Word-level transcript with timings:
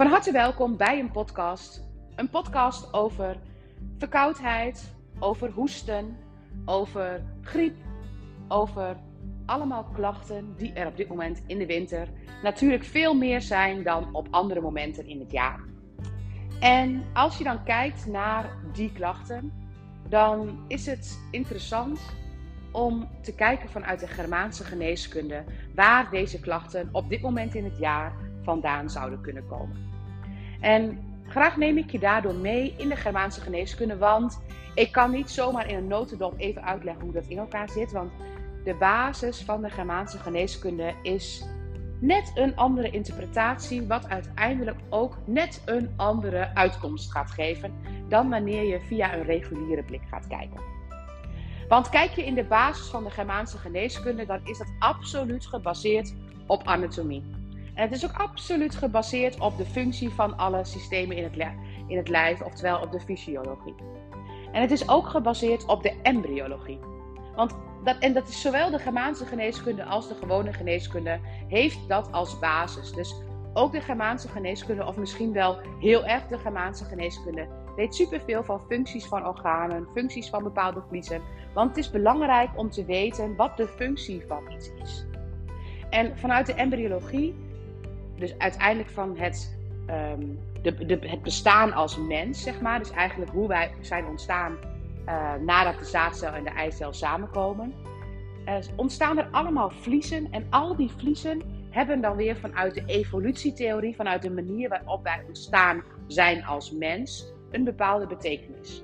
Van 0.00 0.08
harte 0.08 0.32
welkom 0.32 0.76
bij 0.76 0.98
een 0.98 1.10
podcast. 1.10 1.88
Een 2.16 2.28
podcast 2.28 2.92
over 2.92 3.36
verkoudheid, 3.98 4.94
over 5.18 5.50
hoesten, 5.50 6.16
over 6.64 7.22
griep, 7.40 7.76
over 8.48 8.96
allemaal 9.46 9.84
klachten 9.84 10.54
die 10.56 10.72
er 10.72 10.86
op 10.86 10.96
dit 10.96 11.08
moment 11.08 11.42
in 11.46 11.58
de 11.58 11.66
winter 11.66 12.08
natuurlijk 12.42 12.84
veel 12.84 13.14
meer 13.14 13.40
zijn 13.40 13.82
dan 13.82 14.14
op 14.14 14.28
andere 14.30 14.60
momenten 14.60 15.06
in 15.06 15.20
het 15.20 15.30
jaar. 15.30 15.60
En 16.60 17.04
als 17.12 17.38
je 17.38 17.44
dan 17.44 17.64
kijkt 17.64 18.06
naar 18.06 18.50
die 18.72 18.92
klachten, 18.92 19.52
dan 20.08 20.64
is 20.68 20.86
het 20.86 21.20
interessant 21.30 22.00
om 22.72 23.08
te 23.22 23.34
kijken 23.34 23.68
vanuit 23.68 24.00
de 24.00 24.08
Germaanse 24.08 24.64
geneeskunde 24.64 25.44
waar 25.74 26.10
deze 26.10 26.40
klachten 26.40 26.88
op 26.92 27.08
dit 27.08 27.20
moment 27.20 27.54
in 27.54 27.64
het 27.64 27.78
jaar 27.78 28.29
vandaan 28.42 28.90
zouden 28.90 29.20
kunnen 29.20 29.46
komen. 29.46 29.76
En 30.60 30.98
graag 31.26 31.56
neem 31.56 31.78
ik 31.78 31.90
je 31.90 31.98
daardoor 31.98 32.34
mee 32.34 32.74
in 32.76 32.88
de 32.88 32.96
Germaanse 32.96 33.40
geneeskunde, 33.40 33.98
want 33.98 34.42
ik 34.74 34.92
kan 34.92 35.10
niet 35.10 35.30
zomaar 35.30 35.68
in 35.68 35.76
een 35.76 35.86
notendop 35.86 36.34
even 36.36 36.64
uitleggen 36.64 37.04
hoe 37.04 37.12
dat 37.12 37.26
in 37.26 37.38
elkaar 37.38 37.70
zit, 37.70 37.92
want 37.92 38.12
de 38.64 38.74
basis 38.74 39.42
van 39.42 39.62
de 39.62 39.70
Germaanse 39.70 40.18
geneeskunde 40.18 40.94
is 41.02 41.44
net 42.00 42.32
een 42.34 42.56
andere 42.56 42.90
interpretatie, 42.90 43.86
wat 43.86 44.08
uiteindelijk 44.08 44.78
ook 44.88 45.18
net 45.26 45.62
een 45.64 45.90
andere 45.96 46.54
uitkomst 46.54 47.12
gaat 47.12 47.30
geven 47.30 47.72
dan 48.08 48.28
wanneer 48.28 48.62
je 48.62 48.80
via 48.80 49.14
een 49.14 49.22
reguliere 49.22 49.82
blik 49.82 50.02
gaat 50.10 50.26
kijken. 50.26 50.60
Want 51.68 51.88
kijk 51.88 52.10
je 52.10 52.24
in 52.24 52.34
de 52.34 52.44
basis 52.44 52.86
van 52.86 53.04
de 53.04 53.10
Germaanse 53.10 53.58
geneeskunde, 53.58 54.26
dan 54.26 54.40
is 54.44 54.58
dat 54.58 54.72
absoluut 54.78 55.46
gebaseerd 55.46 56.14
op 56.46 56.62
anatomie. 56.62 57.24
Het 57.80 57.92
is 57.92 58.04
ook 58.04 58.16
absoluut 58.16 58.74
gebaseerd 58.74 59.40
op 59.40 59.56
de 59.56 59.64
functie 59.64 60.10
van 60.10 60.36
alle 60.36 60.64
systemen 60.64 61.16
in 61.16 61.24
het, 61.24 61.36
in 61.86 61.96
het 61.96 62.08
lijf, 62.08 62.42
oftewel 62.42 62.80
op 62.80 62.92
de 62.92 63.00
fysiologie. 63.00 63.74
En 64.52 64.60
het 64.60 64.70
is 64.70 64.88
ook 64.88 65.08
gebaseerd 65.08 65.64
op 65.64 65.82
de 65.82 65.94
embryologie. 66.02 66.78
Want 67.34 67.54
dat, 67.84 67.98
en 67.98 68.12
dat 68.12 68.28
is 68.28 68.40
zowel 68.40 68.70
de 68.70 68.78
Germaanse 68.78 69.26
geneeskunde 69.26 69.84
als 69.84 70.08
de 70.08 70.14
gewone 70.14 70.52
geneeskunde 70.52 71.20
heeft 71.48 71.88
dat 71.88 72.12
als 72.12 72.38
basis. 72.38 72.92
Dus 72.92 73.14
ook 73.54 73.72
de 73.72 73.80
Germaanse 73.80 74.28
geneeskunde, 74.28 74.86
of 74.86 74.96
misschien 74.96 75.32
wel 75.32 75.58
heel 75.78 76.06
erg 76.06 76.26
de 76.26 76.38
Germaanse 76.38 76.84
geneeskunde, 76.84 77.48
weet 77.76 77.94
superveel 77.94 78.44
van 78.44 78.60
functies 78.68 79.06
van 79.06 79.26
organen, 79.26 79.88
functies 79.94 80.28
van 80.28 80.42
bepaalde 80.42 80.82
vliezen. 80.88 81.22
Want 81.54 81.68
het 81.68 81.78
is 81.78 81.90
belangrijk 81.90 82.50
om 82.56 82.70
te 82.70 82.84
weten 82.84 83.36
wat 83.36 83.56
de 83.56 83.68
functie 83.68 84.24
van 84.26 84.52
iets 84.52 84.70
is. 84.82 85.06
En 85.90 86.18
vanuit 86.18 86.46
de 86.46 86.54
embryologie, 86.54 87.48
dus 88.20 88.38
uiteindelijk 88.38 88.90
van 88.90 89.16
het, 89.18 89.58
ehm, 89.86 90.26
de, 90.62 90.86
de, 90.86 90.98
het 91.00 91.22
bestaan 91.22 91.72
als 91.72 91.98
mens, 91.98 92.42
zeg 92.42 92.60
maar, 92.60 92.78
dus 92.78 92.90
eigenlijk 92.90 93.30
hoe 93.30 93.48
wij 93.48 93.70
zijn 93.80 94.06
ontstaan 94.06 94.56
uh, 95.06 95.34
nadat 95.34 95.78
de 95.78 95.84
zaadcel 95.84 96.32
en 96.32 96.44
de 96.44 96.50
eicel 96.50 96.92
samenkomen, 96.92 97.74
ontstaan 98.76 99.18
er 99.18 99.28
allemaal 99.30 99.70
vliezen. 99.70 100.28
En 100.30 100.46
al 100.50 100.76
die 100.76 100.90
vliezen 100.96 101.42
hebben 101.70 102.00
dan 102.00 102.16
weer 102.16 102.36
vanuit 102.36 102.74
de 102.74 102.82
evolutietheorie, 102.86 103.96
vanuit 103.96 104.22
de 104.22 104.30
manier 104.30 104.68
waarop 104.68 105.02
wij 105.02 105.22
ontstaan 105.26 105.82
zijn 106.06 106.44
als 106.44 106.72
mens, 106.72 107.32
een 107.50 107.64
bepaalde 107.64 108.06
betekenis. 108.06 108.82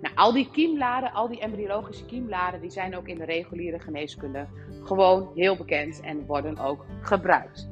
Nou, 0.00 0.14
al 0.14 0.32
die 0.32 0.50
kiembladen, 0.50 1.12
al 1.12 1.28
die 1.28 1.40
embryologische 1.40 2.04
kiembladen, 2.04 2.60
die 2.60 2.70
zijn 2.70 2.96
ook 2.96 3.08
in 3.08 3.18
de 3.18 3.24
reguliere 3.24 3.78
geneeskunde 3.78 4.46
gewoon 4.82 5.30
heel 5.34 5.56
bekend 5.56 6.00
en 6.00 6.26
worden 6.26 6.58
ook 6.58 6.84
gebruikt. 7.00 7.68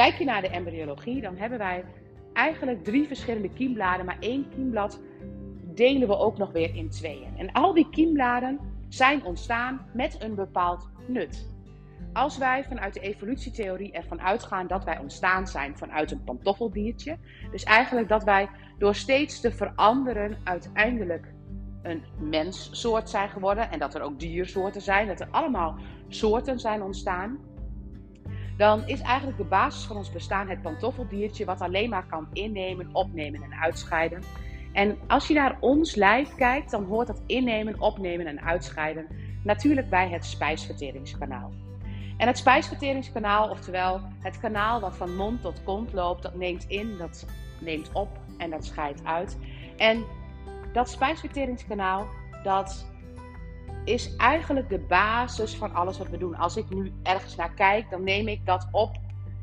Kijk 0.00 0.18
je 0.18 0.24
naar 0.24 0.42
de 0.42 0.48
embryologie, 0.48 1.20
dan 1.20 1.36
hebben 1.36 1.58
wij 1.58 1.84
eigenlijk 2.32 2.84
drie 2.84 3.06
verschillende 3.06 3.52
kiembladen, 3.52 4.06
maar 4.06 4.16
één 4.20 4.48
kiemblad 4.54 5.00
delen 5.74 6.08
we 6.08 6.16
ook 6.16 6.38
nog 6.38 6.52
weer 6.52 6.74
in 6.74 6.90
tweeën. 6.90 7.36
En 7.36 7.52
al 7.52 7.74
die 7.74 7.88
kiembladen 7.90 8.60
zijn 8.88 9.24
ontstaan 9.24 9.86
met 9.92 10.22
een 10.22 10.34
bepaald 10.34 10.88
nut. 11.06 11.48
Als 12.12 12.38
wij 12.38 12.64
vanuit 12.64 12.94
de 12.94 13.00
evolutietheorie 13.00 13.92
ervan 13.92 14.20
uitgaan 14.20 14.66
dat 14.66 14.84
wij 14.84 14.98
ontstaan 14.98 15.46
zijn 15.46 15.78
vanuit 15.78 16.10
een 16.10 16.24
pantoffeldiertje, 16.24 17.18
dus 17.50 17.64
eigenlijk 17.64 18.08
dat 18.08 18.24
wij 18.24 18.48
door 18.78 18.94
steeds 18.94 19.40
te 19.40 19.52
veranderen 19.52 20.38
uiteindelijk 20.44 21.32
een 21.82 22.02
menssoort 22.18 23.10
zijn 23.10 23.28
geworden 23.28 23.70
en 23.70 23.78
dat 23.78 23.94
er 23.94 24.02
ook 24.02 24.20
diersoorten 24.20 24.82
zijn, 24.82 25.06
dat 25.06 25.20
er 25.20 25.28
allemaal 25.30 25.76
soorten 26.08 26.60
zijn 26.60 26.82
ontstaan, 26.82 27.38
dan 28.60 28.86
is 28.86 29.00
eigenlijk 29.00 29.38
de 29.38 29.44
basis 29.44 29.84
van 29.84 29.96
ons 29.96 30.12
bestaan 30.12 30.48
het 30.48 30.62
pantoffeldiertje 30.62 31.44
wat 31.44 31.60
alleen 31.60 31.90
maar 31.90 32.06
kan 32.06 32.28
innemen, 32.32 32.88
opnemen 32.92 33.42
en 33.42 33.54
uitscheiden. 33.54 34.22
En 34.72 34.98
als 35.06 35.28
je 35.28 35.34
naar 35.34 35.56
ons 35.60 35.94
lijf 35.94 36.34
kijkt, 36.34 36.70
dan 36.70 36.84
hoort 36.84 37.06
dat 37.06 37.22
innemen, 37.26 37.80
opnemen 37.80 38.26
en 38.26 38.40
uitscheiden 38.42 39.06
natuurlijk 39.44 39.90
bij 39.90 40.08
het 40.08 40.24
spijsverteringskanaal. 40.24 41.52
En 42.16 42.26
het 42.26 42.38
spijsverteringskanaal, 42.38 43.50
oftewel 43.50 44.00
het 44.18 44.40
kanaal 44.40 44.80
wat 44.80 44.96
van 44.96 45.16
mond 45.16 45.42
tot 45.42 45.62
kont 45.64 45.92
loopt, 45.92 46.22
dat 46.22 46.34
neemt 46.34 46.64
in, 46.68 46.96
dat 46.98 47.26
neemt 47.60 47.90
op 47.92 48.08
en 48.38 48.50
dat 48.50 48.64
scheidt 48.64 49.04
uit. 49.04 49.38
En 49.76 50.04
dat 50.72 50.90
spijsverteringskanaal, 50.90 52.06
dat 52.42 52.89
is 53.84 54.16
eigenlijk 54.16 54.68
de 54.68 54.78
basis 54.78 55.54
van 55.54 55.74
alles 55.74 55.98
wat 55.98 56.08
we 56.08 56.18
doen. 56.18 56.36
Als 56.36 56.56
ik 56.56 56.70
nu 56.70 56.92
ergens 57.02 57.36
naar 57.36 57.54
kijk, 57.54 57.90
dan 57.90 58.04
neem 58.04 58.28
ik 58.28 58.46
dat 58.46 58.68
op 58.72 58.96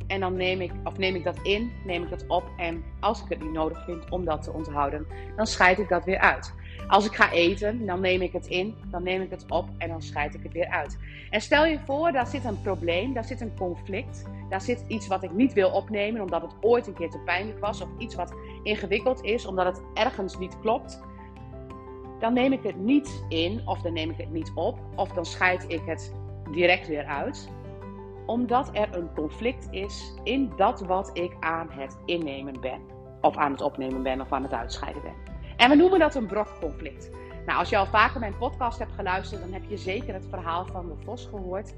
en 0.07 0.19
dan 0.19 0.35
neem 0.35 0.61
ik, 0.61 0.71
of 0.83 0.97
neem 0.97 1.15
ik 1.15 1.23
dat 1.23 1.39
in, 1.43 1.71
neem 1.85 2.03
ik 2.03 2.09
dat 2.09 2.25
op. 2.27 2.43
En 2.57 2.83
als 2.99 3.23
ik 3.23 3.29
het 3.29 3.43
niet 3.43 3.51
nodig 3.51 3.83
vind 3.83 4.09
om 4.09 4.25
dat 4.25 4.43
te 4.43 4.51
onthouden, 4.51 5.07
dan 5.35 5.47
scheid 5.47 5.79
ik 5.79 5.89
dat 5.89 6.05
weer 6.05 6.19
uit. 6.19 6.53
Als 6.87 7.05
ik 7.05 7.15
ga 7.15 7.31
eten, 7.31 7.85
dan 7.85 7.99
neem 7.99 8.21
ik 8.21 8.33
het 8.33 8.47
in, 8.47 8.75
dan 8.85 9.03
neem 9.03 9.21
ik 9.21 9.29
het 9.29 9.45
op 9.49 9.69
en 9.77 9.89
dan 9.89 10.01
scheid 10.01 10.33
ik 10.33 10.43
het 10.43 10.53
weer 10.53 10.67
uit. 10.67 10.97
En 11.29 11.41
stel 11.41 11.65
je 11.65 11.79
voor, 11.85 12.11
daar 12.11 12.27
zit 12.27 12.45
een 12.45 12.61
probleem, 12.61 13.13
daar 13.13 13.25
zit 13.25 13.41
een 13.41 13.55
conflict, 13.57 14.25
daar 14.49 14.61
zit 14.61 14.85
iets 14.87 15.07
wat 15.07 15.23
ik 15.23 15.31
niet 15.31 15.53
wil 15.53 15.69
opnemen 15.69 16.21
omdat 16.21 16.41
het 16.41 16.55
ooit 16.61 16.87
een 16.87 16.93
keer 16.93 17.09
te 17.09 17.19
pijnlijk 17.19 17.59
was, 17.59 17.81
of 17.81 17.89
iets 17.97 18.15
wat 18.15 18.33
ingewikkeld 18.63 19.23
is 19.23 19.45
omdat 19.45 19.65
het 19.65 19.81
ergens 19.93 20.37
niet 20.37 20.59
klopt. 20.59 21.01
Dan 22.19 22.33
neem 22.33 22.53
ik 22.53 22.63
het 22.63 22.77
niet 22.77 23.25
in, 23.29 23.61
of 23.65 23.81
dan 23.81 23.93
neem 23.93 24.09
ik 24.09 24.17
het 24.17 24.31
niet 24.31 24.51
op, 24.55 24.79
of 24.95 25.09
dan 25.09 25.25
scheid 25.25 25.65
ik 25.67 25.81
het 25.85 26.13
direct 26.51 26.87
weer 26.87 27.05
uit 27.05 27.49
omdat 28.27 28.69
er 28.73 28.97
een 28.97 29.13
conflict 29.13 29.67
is 29.71 30.13
in 30.23 30.51
dat 30.55 30.81
wat 30.81 31.09
ik 31.13 31.35
aan 31.39 31.67
het 31.71 31.97
innemen 32.05 32.61
ben. 32.61 32.81
Of 33.21 33.37
aan 33.37 33.51
het 33.51 33.61
opnemen 33.61 34.03
ben 34.03 34.21
of 34.21 34.31
aan 34.31 34.43
het 34.43 34.53
uitscheiden 34.53 35.01
ben. 35.01 35.13
En 35.57 35.69
we 35.69 35.75
noemen 35.75 35.99
dat 35.99 36.15
een 36.15 36.25
brokconflict. 36.25 37.09
Nou, 37.45 37.59
als 37.59 37.69
je 37.69 37.77
al 37.77 37.85
vaker 37.85 38.19
mijn 38.19 38.37
podcast 38.37 38.79
hebt 38.79 38.91
geluisterd, 38.91 39.41
dan 39.41 39.53
heb 39.53 39.61
je 39.67 39.77
zeker 39.77 40.13
het 40.13 40.25
verhaal 40.29 40.65
van 40.65 40.87
de 40.87 40.95
vos 41.05 41.25
gehoord. 41.25 41.73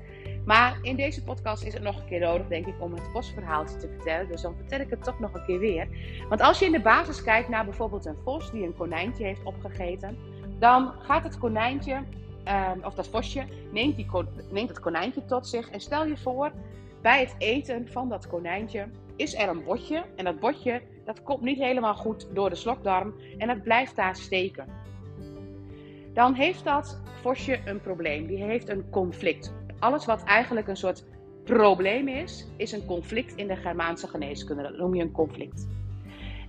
Maar 0.45 0.77
in 0.81 0.95
deze 0.95 1.23
podcast 1.23 1.63
is 1.63 1.73
het 1.73 1.83
nog 1.83 1.97
een 1.97 2.06
keer 2.06 2.19
nodig, 2.19 2.47
denk 2.47 2.66
ik, 2.66 2.73
om 2.79 2.94
het 2.94 3.09
vosverhaaltje 3.13 3.77
te 3.77 3.88
vertellen. 3.88 4.27
Dus 4.27 4.41
dan 4.41 4.56
vertel 4.56 4.79
ik 4.79 4.89
het 4.89 5.03
toch 5.03 5.19
nog 5.19 5.33
een 5.33 5.45
keer 5.45 5.59
weer. 5.59 5.88
Want 6.29 6.41
als 6.41 6.59
je 6.59 6.66
in 6.66 6.71
de 6.71 6.81
basis 6.81 7.23
kijkt 7.23 7.50
naar 7.50 7.66
bijvoorbeeld 7.66 8.06
een 8.06 8.17
vos 8.23 8.51
die 8.51 8.63
een 8.63 8.75
konijntje 8.75 9.23
heeft 9.23 9.44
opgegeten, 9.44 10.17
dan 10.59 10.94
gaat 11.02 11.24
het 11.24 11.38
konijntje 11.38 12.03
Ehm, 12.50 12.80
of 12.84 12.94
dat 12.94 13.08
vosje, 13.08 13.44
neemt, 13.72 13.96
die, 13.96 14.08
neemt 14.52 14.70
het 14.70 14.80
konijntje 14.80 15.25
tot 15.25 15.47
zich. 15.47 15.70
En 15.70 15.80
stel 15.80 16.06
je 16.06 16.18
voor, 16.18 16.52
bij 17.02 17.20
het 17.20 17.36
eten 17.38 17.88
van 17.88 18.09
dat 18.09 18.28
konijntje 18.28 18.88
is 19.16 19.36
er 19.36 19.50
een 19.50 19.64
botje. 19.64 20.03
En 20.16 20.25
dat 20.25 20.40
botje, 20.40 20.81
dat 21.06 21.24
komt 21.24 21.42
niet 21.42 21.58
helemaal 21.58 21.96
goed 21.96 22.28
door 22.34 22.50
de 22.50 22.56
slokdarm 22.56 23.14
en 23.38 23.48
dat 23.48 23.64
blijft 23.64 23.96
daar 23.96 24.16
steken. 24.16 24.66
Dan 26.14 26.34
heeft 26.34 26.64
dat 26.64 27.02
vosje 27.22 27.59
een 27.66 27.81
probleem. 27.81 28.28
Die 28.28 28.44
heeft 28.44 28.69
een 28.69 28.90
conflict. 28.90 29.53
Alles 29.80 30.06
wat 30.06 30.24
eigenlijk 30.24 30.68
een 30.68 30.78
soort 30.78 31.06
probleem 31.44 32.07
is, 32.07 32.48
is 32.57 32.72
een 32.72 32.86
conflict 32.86 33.36
in 33.36 33.48
de 33.48 33.56
Germaanse 33.56 34.07
geneeskunde. 34.07 34.63
Dat 34.63 34.78
noem 34.78 34.95
je 34.95 35.04
een 35.04 35.12
conflict. 35.12 35.68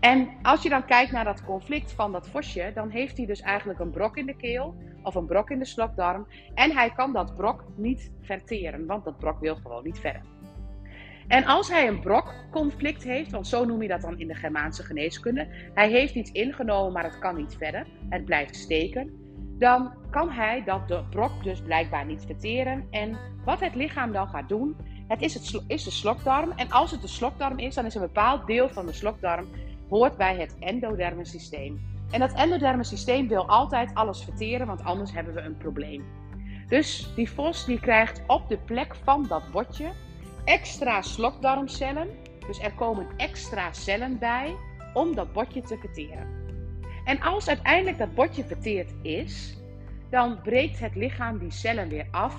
En 0.00 0.28
als 0.42 0.62
je 0.62 0.68
dan 0.68 0.84
kijkt 0.84 1.12
naar 1.12 1.24
dat 1.24 1.44
conflict 1.44 1.92
van 1.92 2.12
dat 2.12 2.28
vosje, 2.28 2.70
dan 2.74 2.90
heeft 2.90 3.16
hij 3.16 3.26
dus 3.26 3.40
eigenlijk 3.40 3.78
een 3.78 3.90
brok 3.90 4.16
in 4.16 4.26
de 4.26 4.36
keel 4.36 4.74
of 5.02 5.14
een 5.14 5.26
brok 5.26 5.50
in 5.50 5.58
de 5.58 5.64
slokdarm. 5.64 6.26
En 6.54 6.72
hij 6.72 6.90
kan 6.90 7.12
dat 7.12 7.34
brok 7.34 7.64
niet 7.76 8.12
verteren, 8.20 8.86
want 8.86 9.04
dat 9.04 9.18
brok 9.18 9.40
wil 9.40 9.56
gewoon 9.56 9.84
niet 9.84 9.98
verder. 9.98 10.22
En 11.28 11.44
als 11.44 11.68
hij 11.68 11.88
een 11.88 12.00
brokconflict 12.00 13.02
heeft, 13.02 13.30
want 13.30 13.46
zo 13.46 13.64
noem 13.64 13.82
je 13.82 13.88
dat 13.88 14.00
dan 14.00 14.18
in 14.18 14.28
de 14.28 14.34
Germaanse 14.34 14.82
geneeskunde, 14.82 15.48
hij 15.74 15.90
heeft 15.90 16.14
iets 16.14 16.32
ingenomen, 16.32 16.92
maar 16.92 17.04
het 17.04 17.18
kan 17.18 17.36
niet 17.36 17.56
verder, 17.58 17.86
het 18.08 18.24
blijft 18.24 18.56
steken, 18.56 19.10
dan 19.58 19.92
kan 20.10 20.30
hij 20.30 20.62
dat 20.64 20.88
de 20.88 21.04
brok 21.10 21.44
dus 21.44 21.62
blijkbaar 21.62 22.06
niet 22.06 22.24
verteren. 22.24 22.86
En 22.90 23.18
wat 23.44 23.60
het 23.60 23.74
lichaam 23.74 24.12
dan 24.12 24.28
gaat 24.28 24.48
doen, 24.48 24.76
het 25.08 25.22
is, 25.22 25.34
het, 25.34 25.64
is 25.66 25.84
de 25.84 25.90
slokdarm. 25.90 26.50
En 26.50 26.70
als 26.70 26.90
het 26.90 27.00
de 27.00 27.08
slokdarm 27.08 27.58
is, 27.58 27.74
dan 27.74 27.84
is 27.84 27.94
een 27.94 28.00
bepaald 28.00 28.46
deel 28.46 28.68
van 28.68 28.86
de 28.86 28.92
slokdarm 28.92 29.48
hoort 29.90 30.16
bij 30.16 30.36
het 30.36 30.56
endoderme 30.58 31.24
systeem. 31.24 31.80
En 32.10 32.20
dat 32.20 32.32
endoderme 32.32 32.84
systeem 32.84 33.28
wil 33.28 33.48
altijd 33.48 33.94
alles 33.94 34.24
verteren, 34.24 34.66
want 34.66 34.84
anders 34.84 35.12
hebben 35.12 35.34
we 35.34 35.40
een 35.40 35.56
probleem. 35.56 36.04
Dus 36.68 37.12
die 37.14 37.30
vos 37.30 37.64
die 37.64 37.80
krijgt 37.80 38.22
op 38.26 38.48
de 38.48 38.58
plek 38.58 38.94
van 38.94 39.26
dat 39.28 39.50
botje 39.50 39.90
extra 40.44 41.02
slokdarmcellen 41.02 42.08
Dus 42.46 42.60
er 42.60 42.72
komen 42.72 43.06
extra 43.16 43.72
cellen 43.72 44.18
bij 44.18 44.54
om 44.94 45.14
dat 45.14 45.32
botje 45.32 45.60
te 45.60 45.76
verteren. 45.78 46.26
En 47.04 47.20
als 47.20 47.48
uiteindelijk 47.48 47.98
dat 47.98 48.14
botje 48.14 48.44
verteerd 48.44 48.94
is, 49.02 49.58
dan 50.10 50.40
breekt 50.42 50.78
het 50.78 50.94
lichaam 50.94 51.38
die 51.38 51.50
cellen 51.50 51.88
weer 51.88 52.06
af 52.10 52.36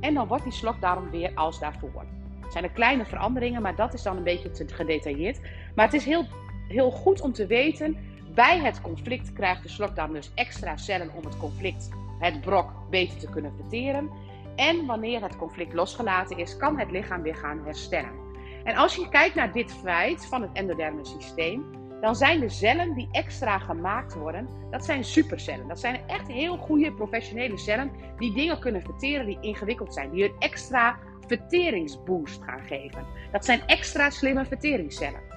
en 0.00 0.14
dan 0.14 0.26
wordt 0.26 0.44
die 0.44 0.52
slokdarm 0.52 1.10
weer 1.10 1.30
als 1.34 1.60
daarvoor. 1.60 2.04
Het 2.40 2.52
zijn 2.52 2.64
er 2.64 2.70
kleine 2.70 3.04
veranderingen, 3.04 3.62
maar 3.62 3.76
dat 3.76 3.94
is 3.94 4.02
dan 4.02 4.16
een 4.16 4.22
beetje 4.22 4.50
te 4.50 4.68
gedetailleerd. 4.68 5.40
Maar 5.74 5.84
het 5.84 5.94
is 5.94 6.04
heel, 6.04 6.26
heel 6.72 6.90
goed 6.90 7.20
om 7.20 7.32
te 7.32 7.46
weten, 7.46 7.96
bij 8.34 8.58
het 8.58 8.80
conflict 8.80 9.32
krijgt 9.32 9.62
de 9.62 9.68
slokdarm 9.68 10.12
dus 10.12 10.30
extra 10.34 10.76
cellen 10.76 11.14
om 11.14 11.24
het 11.24 11.36
conflict, 11.36 11.88
het 12.18 12.40
brok, 12.40 12.72
beter 12.90 13.18
te 13.18 13.30
kunnen 13.30 13.52
verteren. 13.56 14.10
En 14.56 14.86
wanneer 14.86 15.22
het 15.22 15.36
conflict 15.36 15.72
losgelaten 15.72 16.38
is, 16.38 16.56
kan 16.56 16.78
het 16.78 16.90
lichaam 16.90 17.22
weer 17.22 17.36
gaan 17.36 17.64
herstellen. 17.64 18.20
En 18.64 18.76
als 18.76 18.94
je 18.94 19.08
kijkt 19.08 19.34
naar 19.34 19.52
dit 19.52 19.72
feit 19.72 20.26
van 20.26 20.42
het 20.42 20.50
endoderme 20.52 21.04
systeem, 21.04 21.64
dan 22.00 22.16
zijn 22.16 22.40
de 22.40 22.48
cellen 22.48 22.94
die 22.94 23.08
extra 23.12 23.58
gemaakt 23.58 24.14
worden, 24.14 24.48
dat 24.70 24.84
zijn 24.84 25.04
supercellen. 25.04 25.68
Dat 25.68 25.80
zijn 25.80 26.00
echt 26.06 26.28
heel 26.28 26.56
goede 26.56 26.92
professionele 26.92 27.58
cellen 27.58 27.90
die 28.18 28.34
dingen 28.34 28.58
kunnen 28.58 28.82
verteren 28.82 29.26
die 29.26 29.38
ingewikkeld 29.40 29.94
zijn. 29.94 30.10
Die 30.10 30.24
een 30.24 30.34
extra 30.38 30.98
verteringsboost 31.26 32.42
gaan 32.42 32.62
geven. 32.62 33.06
Dat 33.32 33.44
zijn 33.44 33.66
extra 33.66 34.10
slimme 34.10 34.44
verteringscellen. 34.44 35.31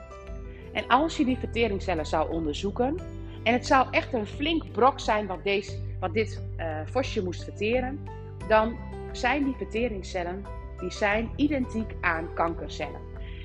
En 0.75 0.87
als 0.87 1.17
je 1.17 1.25
die 1.25 1.37
verteringscellen 1.37 2.05
zou 2.05 2.31
onderzoeken, 2.31 2.99
en 3.43 3.53
het 3.53 3.65
zou 3.65 3.87
echt 3.91 4.13
een 4.13 4.25
flink 4.25 4.71
brok 4.71 4.99
zijn 4.99 5.27
wat, 5.27 5.43
deze, 5.43 5.71
wat 5.99 6.13
dit 6.13 6.41
uh, 6.57 6.79
vosje 6.85 7.23
moest 7.23 7.43
verteren, 7.43 7.99
dan 8.47 8.77
zijn 9.11 9.43
die 9.43 9.55
verteringscellen 9.57 10.45
die 10.79 10.91
zijn 10.91 11.29
identiek 11.35 11.95
aan 12.01 12.33
kankercellen. 12.33 12.99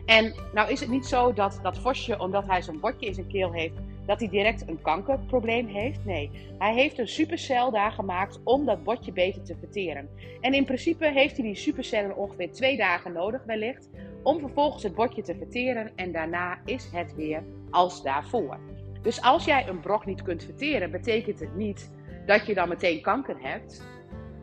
En 0.06 0.34
nou 0.54 0.70
is 0.70 0.80
het 0.80 0.88
niet 0.88 1.06
zo 1.06 1.32
dat 1.32 1.58
dat 1.62 1.78
vosje, 1.78 2.18
omdat 2.18 2.46
hij 2.46 2.62
zo'n 2.62 2.80
botje 2.80 3.06
in 3.06 3.14
zijn 3.14 3.26
keel 3.26 3.52
heeft, 3.52 3.74
dat 4.06 4.20
hij 4.20 4.28
direct 4.28 4.68
een 4.68 4.82
kankerprobleem 4.82 5.66
heeft. 5.66 6.04
Nee, 6.04 6.30
hij 6.58 6.74
heeft 6.74 6.98
een 6.98 7.08
supercel 7.08 7.70
daar 7.70 7.92
gemaakt 7.92 8.40
om 8.44 8.64
dat 8.64 8.84
botje 8.84 9.12
beter 9.12 9.42
te 9.42 9.56
verteren. 9.58 10.08
En 10.40 10.54
in 10.54 10.64
principe 10.64 11.10
heeft 11.10 11.36
hij 11.36 11.46
die 11.46 11.54
supercellen 11.54 12.16
ongeveer 12.16 12.52
twee 12.52 12.76
dagen 12.76 13.12
nodig 13.12 13.44
wellicht, 13.44 13.88
om 14.22 14.38
vervolgens 14.38 14.82
het 14.82 14.94
botje 14.94 15.22
te 15.22 15.34
verteren 15.34 15.90
en 15.96 16.12
daarna 16.12 16.58
is 16.64 16.88
het 16.92 17.14
weer 17.14 17.42
als 17.70 18.02
daarvoor. 18.02 18.58
Dus 19.02 19.22
als 19.22 19.44
jij 19.44 19.68
een 19.68 19.80
brok 19.80 20.06
niet 20.06 20.22
kunt 20.22 20.44
verteren, 20.44 20.90
betekent 20.90 21.40
het 21.40 21.56
niet 21.56 21.90
dat 22.26 22.46
je 22.46 22.54
dan 22.54 22.68
meteen 22.68 23.02
kanker 23.02 23.36
hebt. 23.38 23.82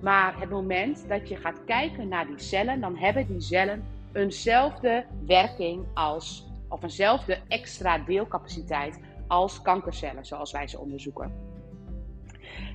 Maar 0.02 0.40
het 0.40 0.50
moment 0.50 1.08
dat 1.08 1.30
je 1.30 1.36
gaat 1.36 1.64
kijken 1.66 2.08
naar 2.08 2.28
die 2.28 2.40
cellen, 2.40 2.82
dan 2.82 2.98
hebben 2.98 3.28
die 3.28 3.42
cellen 3.42 3.84
eenzelfde 4.14 5.06
werking 5.26 5.86
als, 5.94 6.48
of 6.68 6.84
eenzelfde 6.84 7.40
extra 7.48 7.98
deelcapaciteit 7.98 9.00
als 9.28 9.62
kankercellen, 9.62 10.26
zoals 10.26 10.52
wij 10.52 10.68
ze 10.68 10.80
onderzoeken. 10.80 11.32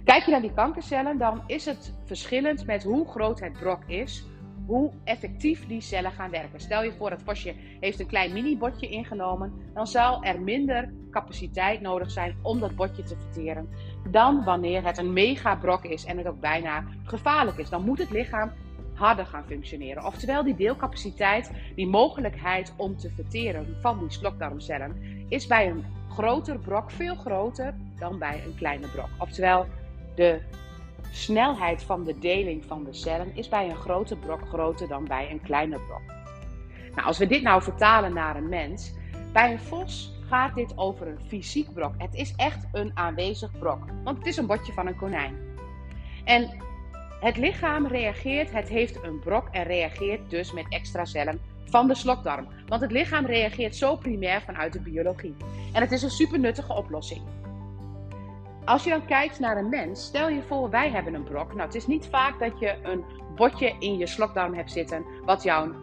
Kijk 0.05 0.25
je 0.25 0.31
naar 0.31 0.41
die 0.41 0.55
kankercellen, 0.55 1.19
dan 1.19 1.43
is 1.47 1.65
het 1.65 1.95
verschillend 2.05 2.67
met 2.67 2.83
hoe 2.83 3.09
groot 3.09 3.41
het 3.41 3.53
brok 3.53 3.83
is, 3.87 4.27
hoe 4.67 4.91
effectief 5.05 5.67
die 5.67 5.81
cellen 5.81 6.13
gaan 6.13 6.31
werken. 6.31 6.61
Stel 6.61 6.83
je 6.83 6.93
voor, 6.93 7.11
dat 7.11 7.23
vosje 7.23 7.55
heeft 7.81 8.01
een 8.01 8.07
klein 8.07 8.33
mini-botje 8.33 8.89
ingenomen, 8.89 9.53
dan 9.75 9.87
zal 9.87 10.25
er 10.25 10.41
minder 10.41 10.93
capaciteit 11.11 11.81
nodig 11.81 12.11
zijn 12.11 12.37
om 12.43 12.61
dat 12.61 12.77
botje 12.77 13.03
te 13.03 13.17
verteren 13.17 13.69
dan 14.11 14.45
wanneer 14.45 14.85
het 14.85 14.99
een 14.99 15.13
megabrok 15.13 15.85
is 15.85 16.05
en 16.05 16.19
het 16.19 16.27
ook 16.27 16.41
bijna 16.41 16.85
gevaarlijk 17.05 17.59
is. 17.59 17.69
Dan 17.69 17.85
moet 17.85 17.99
het 17.99 18.11
lichaam 18.11 18.53
harder 18.95 19.27
gaan 19.27 19.45
functioneren. 19.45 20.07
Oftewel, 20.07 20.45
die 20.45 20.55
deelcapaciteit, 20.55 21.51
die 21.75 21.87
mogelijkheid 21.87 22.75
om 22.77 22.97
te 22.97 23.11
verteren 23.11 23.77
van 23.81 23.99
die 23.99 24.11
slokdarmcellen, 24.11 24.97
is 25.29 25.47
bij 25.47 25.71
een 25.71 25.85
groter 26.09 26.59
brok 26.59 26.91
veel 26.91 27.15
groter 27.15 27.75
dan 27.99 28.19
bij 28.19 28.43
een 28.47 28.55
kleine 28.55 28.87
brok. 28.87 29.09
Oftewel, 29.19 29.67
de 30.15 30.41
snelheid 31.11 31.83
van 31.83 32.05
de 32.05 32.19
deling 32.19 32.65
van 32.65 32.85
de 32.85 32.93
cellen 32.93 33.37
is 33.37 33.49
bij 33.49 33.71
een 33.71 33.77
grote 33.77 34.17
brok 34.17 34.49
groter 34.49 34.89
dan 34.89 35.05
bij 35.05 35.31
een 35.31 35.43
kleine 35.43 35.79
brok. 35.79 36.03
Nou, 36.95 37.07
als 37.07 37.19
we 37.19 37.27
dit 37.27 37.43
nou 37.43 37.63
vertalen 37.63 38.15
naar 38.15 38.37
een 38.37 38.49
mens, 38.49 38.93
bij 39.33 39.53
een 39.53 39.61
vos 39.61 40.13
gaat 40.29 40.55
dit 40.55 40.79
over 40.79 41.07
een 41.07 41.21
fysiek 41.27 41.73
brok. 41.73 41.95
Het 41.99 42.15
is 42.15 42.35
echt 42.37 42.67
een 42.73 42.91
aanwezig 42.95 43.59
brok, 43.59 43.85
want 44.05 44.19
het 44.19 44.27
is 44.27 44.37
een 44.37 44.47
botje 44.47 44.73
van 44.73 44.87
een 44.87 44.97
konijn. 44.97 45.37
En 46.25 46.51
het 47.21 47.37
lichaam 47.37 47.87
reageert, 47.87 48.53
het 48.53 48.69
heeft 48.69 49.03
een 49.03 49.19
brok 49.19 49.49
en 49.51 49.63
reageert 49.65 50.31
dus 50.31 50.53
met 50.53 50.67
extra 50.69 51.05
cellen 51.05 51.41
van 51.65 51.89
de 51.89 51.95
slokdarm. 51.95 52.47
Want 52.67 52.81
het 52.81 52.93
lichaam 52.93 53.27
reageert 53.27 53.77
zo 53.77 53.97
primair 53.97 54.43
vanuit 54.43 54.73
de 54.73 54.81
biologie. 54.81 55.35
En 55.73 55.81
het 55.81 55.93
is 55.93 56.03
een 56.03 56.11
super 56.11 56.39
nuttige 56.39 56.73
oplossing. 56.73 57.23
Als 58.65 58.85
je 58.85 58.91
dan 58.91 59.07
kijkt 59.07 59.39
naar 59.39 59.57
een 59.57 59.69
mens, 59.69 60.05
stel 60.05 60.29
je 60.29 60.43
voor 60.43 60.71
wij 60.71 60.91
hebben 60.91 61.15
een 61.15 61.25
brok. 61.25 61.49
Nou, 61.55 61.67
het 61.67 61.75
is 61.75 61.87
niet 61.87 62.07
vaak 62.07 62.39
dat 62.39 62.59
je 62.59 62.77
een 62.83 63.05
botje 63.37 63.75
in 63.79 63.99
je 63.99 64.07
slokdarm 64.07 64.55
hebt 64.55 64.71
zitten 64.71 65.05
wat 65.25 65.43
jou 65.43 65.75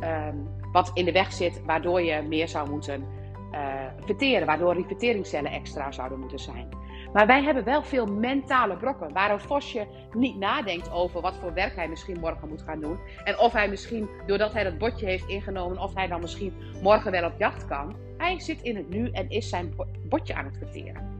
ehm, 0.00 0.36
wat 0.72 0.90
in 0.94 1.04
de 1.04 1.12
weg 1.12 1.32
zit, 1.32 1.64
waardoor 1.64 2.02
je 2.02 2.22
meer 2.22 2.48
zou 2.48 2.70
moeten 2.70 3.06
uh, 3.52 3.58
verteren, 4.04 4.46
waardoor 4.46 4.74
die 4.74 4.84
verteringscellen 4.86 5.52
extra 5.52 5.92
zouden 5.92 6.18
moeten 6.18 6.38
zijn. 6.38 6.68
Maar 7.12 7.26
wij 7.26 7.42
hebben 7.42 7.64
wel 7.64 7.82
veel 7.82 8.06
mentale 8.06 8.76
brokken. 8.76 9.12
Waar 9.12 9.30
een 9.30 9.40
vosje 9.40 9.86
niet 10.12 10.38
nadenkt 10.38 10.90
over 10.90 11.20
wat 11.20 11.36
voor 11.36 11.52
werk 11.52 11.76
hij 11.76 11.88
misschien 11.88 12.20
morgen 12.20 12.48
moet 12.48 12.62
gaan 12.62 12.80
doen. 12.80 12.98
En 13.24 13.38
of 13.38 13.52
hij 13.52 13.68
misschien, 13.68 14.08
doordat 14.26 14.52
hij 14.52 14.64
dat 14.64 14.78
botje 14.78 15.06
heeft 15.06 15.28
ingenomen, 15.28 15.78
of 15.78 15.94
hij 15.94 16.06
dan 16.06 16.20
misschien 16.20 16.54
morgen 16.82 17.10
wel 17.10 17.24
op 17.24 17.38
jacht 17.38 17.66
kan. 17.66 17.96
Hij 18.16 18.40
zit 18.40 18.62
in 18.62 18.76
het 18.76 18.88
nu 18.88 19.10
en 19.10 19.28
is 19.28 19.48
zijn 19.48 19.74
botje 20.08 20.34
aan 20.34 20.44
het 20.44 20.56
verteren. 20.58 21.11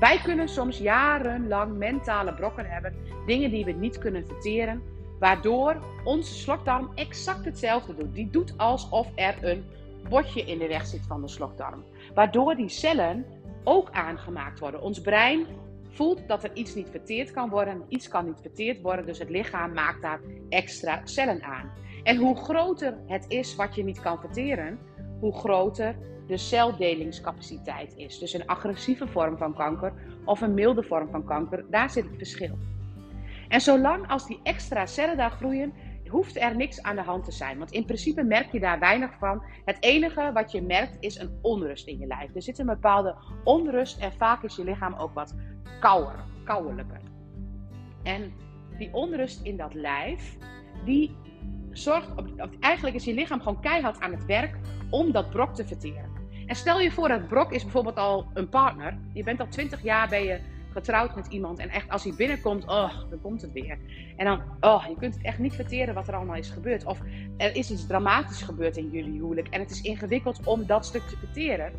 Wij 0.00 0.20
kunnen 0.22 0.48
soms 0.48 0.78
jarenlang 0.78 1.76
mentale 1.76 2.34
brokken 2.34 2.66
hebben. 2.66 2.94
Dingen 3.26 3.50
die 3.50 3.64
we 3.64 3.72
niet 3.72 3.98
kunnen 3.98 4.26
verteren. 4.26 4.82
Waardoor 5.18 5.76
onze 6.04 6.34
slokdarm 6.34 6.90
exact 6.94 7.44
hetzelfde 7.44 7.94
doet. 7.94 8.14
Die 8.14 8.30
doet 8.30 8.54
alsof 8.56 9.08
er 9.14 9.36
een 9.40 9.64
botje 10.08 10.42
in 10.42 10.58
de 10.58 10.68
weg 10.68 10.86
zit 10.86 11.06
van 11.06 11.20
de 11.20 11.28
slokdarm. 11.28 11.84
Waardoor 12.14 12.54
die 12.54 12.68
cellen 12.68 13.26
ook 13.64 13.90
aangemaakt 13.90 14.58
worden. 14.58 14.82
Ons 14.82 15.00
brein 15.00 15.46
voelt 15.90 16.28
dat 16.28 16.44
er 16.44 16.50
iets 16.54 16.74
niet 16.74 16.88
verteerd 16.90 17.30
kan 17.30 17.48
worden, 17.48 17.82
iets 17.88 18.08
kan 18.08 18.26
niet 18.26 18.40
verteerd 18.40 18.80
worden, 18.80 19.06
dus 19.06 19.18
het 19.18 19.30
lichaam 19.30 19.72
maakt 19.72 20.02
daar 20.02 20.20
extra 20.48 21.00
cellen 21.04 21.42
aan. 21.42 21.70
En 22.02 22.16
hoe 22.16 22.36
groter 22.36 22.98
het 23.06 23.24
is 23.28 23.54
wat 23.54 23.74
je 23.74 23.84
niet 23.84 24.00
kan 24.00 24.20
verteren, 24.20 24.78
hoe 25.20 25.32
groter 25.32 25.96
de 26.26 26.36
celdelingscapaciteit 26.36 27.96
is. 27.96 28.18
Dus 28.18 28.32
een 28.32 28.46
agressieve 28.46 29.06
vorm 29.06 29.36
van 29.36 29.54
kanker 29.54 29.92
of 30.24 30.40
een 30.40 30.54
milde 30.54 30.82
vorm 30.82 31.10
van 31.10 31.24
kanker, 31.24 31.64
daar 31.70 31.90
zit 31.90 32.04
het 32.04 32.16
verschil. 32.16 32.58
En 33.48 33.60
zolang 33.60 34.08
als 34.08 34.26
die 34.26 34.40
extra 34.42 34.86
cellen 34.86 35.16
daar 35.16 35.30
groeien, 35.30 35.72
hoeft 36.08 36.40
er 36.40 36.56
niks 36.56 36.82
aan 36.82 36.96
de 36.96 37.02
hand 37.02 37.24
te 37.24 37.32
zijn. 37.32 37.58
Want 37.58 37.70
in 37.70 37.84
principe 37.84 38.22
merk 38.22 38.52
je 38.52 38.60
daar 38.60 38.78
weinig 38.78 39.10
van. 39.18 39.42
Het 39.64 39.76
enige 39.80 40.30
wat 40.34 40.52
je 40.52 40.62
merkt 40.62 40.96
is 41.00 41.18
een 41.18 41.38
onrust 41.42 41.86
in 41.86 41.98
je 41.98 42.06
lijf. 42.06 42.34
Er 42.34 42.42
zit 42.42 42.58
een 42.58 42.66
bepaalde 42.66 43.16
onrust 43.44 44.00
en 44.00 44.12
vaak 44.12 44.42
is 44.42 44.56
je 44.56 44.64
lichaam 44.64 44.94
ook 44.94 45.14
wat 45.14 45.34
kouder, 45.80 46.24
kouwelijker. 46.44 47.00
En 48.02 48.32
die 48.78 48.92
onrust 48.92 49.42
in 49.42 49.56
dat 49.56 49.74
lijf, 49.74 50.36
die 50.84 51.16
zorgt, 51.70 52.08
eigenlijk 52.60 52.96
is 52.96 53.04
je 53.04 53.14
lichaam 53.14 53.40
gewoon 53.40 53.60
keihard 53.60 54.00
aan 54.00 54.12
het 54.12 54.24
werk 54.24 54.58
om 54.90 55.12
dat 55.12 55.30
brok 55.30 55.54
te 55.54 55.66
verteren. 55.66 56.10
En 56.46 56.56
stel 56.56 56.80
je 56.80 56.90
voor 56.90 57.08
dat 57.08 57.28
brok 57.28 57.52
is 57.52 57.62
bijvoorbeeld 57.62 57.96
al 57.96 58.26
een 58.34 58.48
partner. 58.48 58.98
Je 59.12 59.22
bent 59.22 59.40
al 59.40 59.48
20 59.48 59.82
jaar 59.82 60.08
bij 60.08 60.24
je 60.24 60.40
getrouwd 60.76 61.14
met 61.14 61.26
iemand. 61.26 61.58
En 61.58 61.68
echt 61.68 61.88
als 61.88 62.04
hij 62.04 62.14
binnenkomt, 62.16 62.64
oh, 62.64 62.90
dan 63.10 63.20
komt 63.22 63.42
het 63.42 63.52
weer. 63.52 63.78
En 64.16 64.24
dan, 64.24 64.42
oh, 64.60 64.84
je 64.88 64.96
kunt 64.98 65.14
het 65.14 65.24
echt 65.24 65.38
niet 65.38 65.54
verteren 65.54 65.94
wat 65.94 66.08
er 66.08 66.14
allemaal 66.14 66.36
is 66.36 66.50
gebeurd. 66.50 66.84
Of 66.84 67.00
er 67.36 67.56
is 67.56 67.70
iets 67.70 67.86
dramatisch 67.86 68.42
gebeurd 68.42 68.76
in 68.76 68.90
jullie 68.90 69.12
huwelijk. 69.12 69.48
En 69.48 69.60
het 69.60 69.70
is 69.70 69.80
ingewikkeld 69.80 70.40
om 70.44 70.66
dat 70.66 70.86
stuk 70.86 71.02
te 71.02 71.16
verteren. 71.16 71.72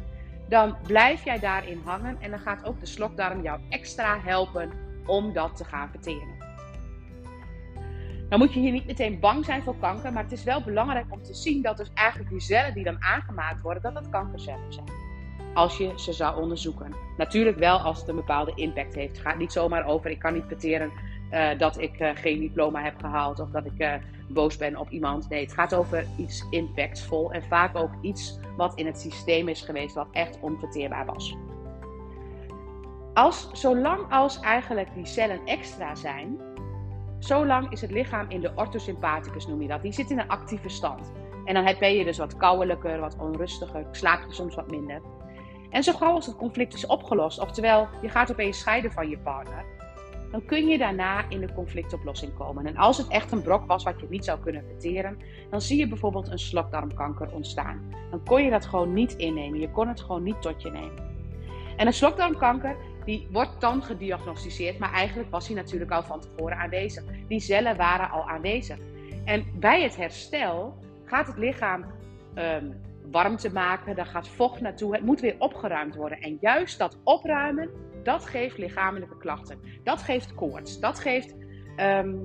Dan 0.50 0.76
blijf 0.84 1.24
jij 1.24 1.40
daarin 1.40 1.82
hangen. 1.84 2.22
En 2.22 2.30
dan 2.30 2.40
gaat 2.40 2.66
ook 2.66 2.80
de 2.80 2.86
slokdarm 2.86 3.42
jou 3.42 3.60
extra 3.70 4.20
helpen 4.20 4.72
om 5.06 5.34
dat 5.34 5.56
te 5.56 5.64
gaan 5.64 5.90
verteren. 5.90 6.37
Dan 8.29 8.39
moet 8.39 8.53
je 8.53 8.60
hier 8.60 8.72
niet 8.72 8.86
meteen 8.86 9.19
bang 9.19 9.46
zijn 9.46 9.63
voor 9.63 9.77
kanker, 9.79 10.13
maar 10.13 10.24
het 10.24 10.31
is 10.31 10.43
wel 10.43 10.63
belangrijk 10.63 11.05
om 11.10 11.24
te 11.24 11.34
zien 11.34 11.62
dat 11.62 11.77
dus 11.77 11.91
eigenlijk 11.93 12.29
die 12.29 12.41
cellen 12.41 12.74
die 12.74 12.84
dan 12.84 13.03
aangemaakt 13.03 13.62
worden, 13.62 13.84
dat 13.84 13.93
dat 13.93 14.10
kankercellen 14.10 14.74
zijn 14.74 15.07
als 15.57 15.77
je 15.77 15.91
ze 15.96 16.13
zou 16.13 16.41
onderzoeken. 16.41 16.93
Natuurlijk 17.17 17.57
wel 17.57 17.77
als 17.77 18.00
het 18.00 18.07
een 18.07 18.15
bepaalde 18.15 18.51
impact 18.55 18.96
heeft. 18.96 19.17
Het 19.17 19.25
gaat 19.25 19.38
niet 19.38 19.51
zomaar 19.51 19.86
over, 19.86 20.10
ik 20.10 20.19
kan 20.19 20.34
niet 20.34 20.43
verteren 20.48 20.91
uh, 21.31 21.50
dat 21.57 21.81
ik 21.81 22.00
uh, 22.00 22.10
geen 22.13 22.39
diploma 22.39 22.84
heb 22.84 23.00
gehaald 23.00 23.39
of 23.39 23.50
dat 23.50 23.65
ik 23.65 23.72
uh, 23.77 23.93
boos 24.29 24.57
ben 24.57 24.77
op 24.77 24.89
iemand. 24.89 25.29
Nee, 25.29 25.43
het 25.43 25.53
gaat 25.53 25.74
over 25.74 26.05
iets 26.17 26.46
impactvol 26.50 27.31
en 27.31 27.43
vaak 27.43 27.77
ook 27.77 27.91
iets 28.01 28.39
wat 28.57 28.79
in 28.79 28.86
het 28.86 29.00
systeem 29.00 29.48
is 29.48 29.62
geweest 29.62 29.96
wat 29.96 30.07
echt 30.12 30.39
onverteerbaar 30.41 31.05
was. 31.05 31.36
Als, 33.13 33.50
zolang 33.51 34.12
als 34.12 34.39
eigenlijk 34.39 34.93
die 34.93 35.05
cellen 35.05 35.39
extra 35.46 35.96
zijn, 35.96 36.39
zolang 37.20 37.72
is 37.72 37.82
het 37.82 37.92
lichaam 37.92 38.26
in 38.30 38.42
de 38.42 38.52
orthosympathicus 38.56 39.48
noem 39.48 39.62
je 39.62 39.68
dat. 39.68 39.82
Die 39.82 39.92
zit 39.92 40.10
in 40.10 40.20
een 40.20 40.28
actieve 40.28 40.70
stand. 40.70 41.12
En 41.46 41.54
dan 41.54 41.76
ben 41.80 41.94
je 41.94 42.04
dus 42.04 42.18
wat 42.18 42.38
kouwelijker, 42.38 43.00
wat 43.00 43.18
onrustiger, 43.20 43.86
slaap 43.92 44.24
je 44.28 44.34
soms 44.34 44.56
wat 44.56 44.72
minder. 44.72 45.02
En 45.70 45.84
zo 45.84 45.94
gauw 45.94 46.14
als 46.14 46.26
het 46.26 46.36
conflict 46.36 46.74
is 46.74 46.86
opgelost, 46.86 47.40
oftewel 47.40 47.88
je 48.02 48.10
gaat 48.10 48.32
opeens 48.32 48.60
scheiden 48.60 48.92
van 48.92 49.10
je 49.10 49.18
partner, 49.18 49.66
dan 50.32 50.46
kun 50.46 50.68
je 50.68 50.78
daarna 50.78 51.30
in 51.30 51.40
de 51.40 51.54
conflictoplossing 51.54 52.34
komen. 52.34 52.66
En 52.66 52.78
als 52.78 52.98
het 52.98 53.08
echt 53.08 53.32
een 53.32 53.42
brok 53.42 53.66
was 53.66 53.84
wat 53.84 54.00
je 54.00 54.08
niet 54.10 54.26
zou 54.26 54.40
kunnen 54.40 54.64
verteren, 54.66 55.18
dan 55.50 55.62
zie 55.62 55.78
je 55.78 55.88
bijvoorbeeld 55.88 56.32
een 56.32 56.40
slokdarmkanker 56.40 57.32
ontstaan. 57.32 57.94
Dan 58.12 58.24
kon 58.24 58.44
je 58.44 58.50
dat 58.50 58.66
gewoon 58.66 58.94
niet 58.94 59.16
innemen, 59.16 59.60
je 59.60 59.72
kon 59.72 59.88
het 59.88 60.02
gewoon 60.02 60.24
niet 60.24 60.42
tot 60.42 60.62
je 60.62 60.72
nemen. 60.72 61.16
En 61.78 61.88
een 61.88 61.94
slokdarmkanker, 61.94 62.76
die 63.08 63.28
wordt 63.32 63.62
dan 63.62 63.84
gediagnosticeerd, 63.84 64.80
maar 64.80 64.94
eigenlijk 64.94 65.30
was 65.30 65.48
hij 65.48 65.56
natuurlijk 65.56 65.92
al 65.92 66.04
van 66.04 66.20
tevoren 66.20 66.58
aanwezig. 66.58 67.04
Die 67.28 67.40
cellen 67.40 67.78
waren 67.78 68.10
al 68.10 68.30
aanwezig. 68.30 68.78
En 69.26 69.46
bij 69.60 69.84
het 69.84 69.96
herstel 69.96 70.78
gaat 71.06 71.28
het 71.28 71.38
lichaam 71.38 71.86
um, 72.36 72.82
warmte 73.12 73.52
maken, 73.52 73.96
daar 73.96 74.06
gaat 74.06 74.28
vocht 74.28 74.62
naartoe. 74.62 74.96
Het 74.96 75.06
moet 75.06 75.20
weer 75.20 75.36
opgeruimd 75.40 75.96
worden. 75.96 76.20
En 76.20 76.38
juist 76.42 76.78
dat 76.78 76.98
opruimen, 77.04 77.70
dat 78.04 78.26
geeft 78.26 78.58
lichamelijke 78.58 79.18
klachten. 79.18 79.60
Dat 79.84 80.02
geeft 80.02 80.36
koorts. 80.36 80.80
Dat 80.80 81.00
geeft, 81.00 81.36
ehm, 81.76 82.16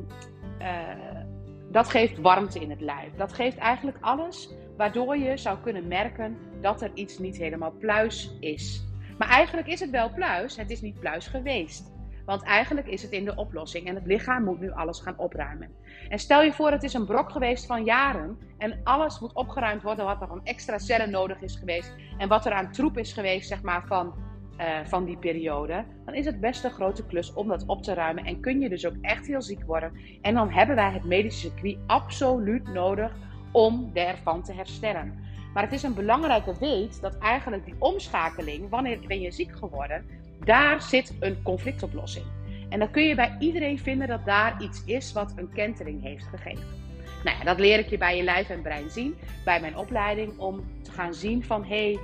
eh, 0.59 1.23
dat 1.71 1.89
geeft 1.89 2.19
warmte 2.19 2.59
in 2.61 2.71
het 2.71 2.81
lijf. 2.81 3.15
Dat 3.17 3.33
geeft 3.33 3.57
eigenlijk 3.57 3.97
alles 4.01 4.55
waardoor 4.77 5.17
je 5.17 5.37
zou 5.37 5.59
kunnen 5.59 5.89
merken 5.89 6.39
dat 6.61 6.83
er 6.83 6.91
iets 6.95 7.19
niet 7.19 7.37
helemaal 7.37 7.73
pluis 7.79 8.37
is. 8.41 8.92
Maar 9.23 9.31
eigenlijk 9.31 9.69
is 9.69 9.81
het 9.81 9.91
wel 9.91 10.13
pluis, 10.13 10.57
het 10.57 10.71
is 10.71 10.81
niet 10.81 11.01
pluis 11.01 11.27
geweest. 11.27 11.93
Want 12.25 12.43
eigenlijk 12.43 12.87
is 12.87 13.03
het 13.03 13.11
in 13.11 13.25
de 13.25 13.35
oplossing 13.35 13.87
en 13.87 13.95
het 13.95 14.07
lichaam 14.07 14.45
moet 14.45 14.61
nu 14.61 14.71
alles 14.71 15.01
gaan 15.01 15.19
opruimen. 15.19 15.71
En 16.09 16.19
stel 16.19 16.43
je 16.43 16.53
voor, 16.53 16.71
het 16.71 16.83
is 16.83 16.95
een 16.95 17.07
brok 17.07 17.31
geweest 17.31 17.67
van 17.67 17.85
jaren 17.85 18.39
en 18.59 18.81
alles 18.85 19.21
moet 19.21 19.35
opgeruimd 19.35 19.83
worden 19.83 20.05
wat 20.05 20.21
er 20.21 20.27
van 20.27 20.45
extra 20.45 20.79
cellen 20.79 21.11
nodig 21.11 21.41
is 21.41 21.57
geweest 21.57 21.95
en 22.19 22.29
wat 22.29 22.47
er 22.47 22.53
aan 22.53 22.73
troep 22.73 22.99
is 22.99 23.13
geweest, 23.13 23.49
zeg 23.49 23.63
maar, 23.63 23.87
van, 23.87 24.15
uh, 24.59 24.67
van 24.85 25.05
die 25.05 25.17
periode. 25.17 25.85
Dan 26.05 26.15
is 26.15 26.27
het 26.27 26.41
best 26.41 26.65
een 26.65 26.71
grote 26.71 27.07
klus 27.07 27.33
om 27.33 27.49
dat 27.49 27.67
op 27.67 27.83
te 27.83 27.95
ruimen 27.95 28.25
en 28.25 28.41
kun 28.41 28.61
je 28.61 28.69
dus 28.69 28.87
ook 28.87 28.97
echt 29.01 29.27
heel 29.27 29.43
ziek 29.43 29.63
worden. 29.65 29.93
En 30.23 30.35
dan 30.35 30.51
hebben 30.51 30.77
wij 30.77 30.93
het 30.93 31.05
medische 31.05 31.49
circuit 31.49 31.79
absoluut 31.87 32.73
nodig 32.73 33.13
om 33.53 33.91
ervan 33.95 34.43
te 34.43 34.53
herstellen. 34.53 35.31
Maar 35.55 35.63
het 35.63 35.73
is 35.73 35.83
een 35.83 35.95
belangrijke 35.95 36.55
weet 36.61 37.01
dat 37.01 37.19
eigenlijk 37.19 37.65
die 37.65 37.75
omschakeling, 37.79 38.69
wanneer 38.69 38.99
ben 39.07 39.21
je 39.21 39.31
ziek 39.31 39.57
geworden, 39.59 40.07
daar 40.45 40.83
zit 40.83 41.15
een 41.21 41.43
conflictoplossing. 41.43 42.27
En 42.69 42.79
dan 42.79 42.91
kun 42.91 43.03
je 43.03 43.15
bij 43.15 43.37
iedereen 43.39 43.79
vinden 43.79 44.09
dat 44.09 44.25
daar 44.25 44.63
iets 44.63 44.85
is 44.85 45.13
wat 45.13 45.33
een 45.37 45.53
kentering 45.53 46.03
heeft 46.03 46.27
gegeven. 46.27 46.81
Nou 47.25 47.39
ja, 47.39 47.45
dat 47.45 47.59
leer 47.59 47.79
ik 47.79 47.89
je 47.89 47.99
bij 47.99 48.17
je 48.17 48.23
lijf 48.23 48.49
en 48.49 48.63
brein 48.63 48.91
zien, 48.91 49.15
bij 49.45 49.61
mijn 49.61 49.77
opleiding, 49.77 50.39
om 50.39 50.65
te 50.83 50.93
gaan 50.93 51.15
zien 51.15 51.45
van 51.45 51.65
hé, 51.65 51.93
hey, 51.93 51.99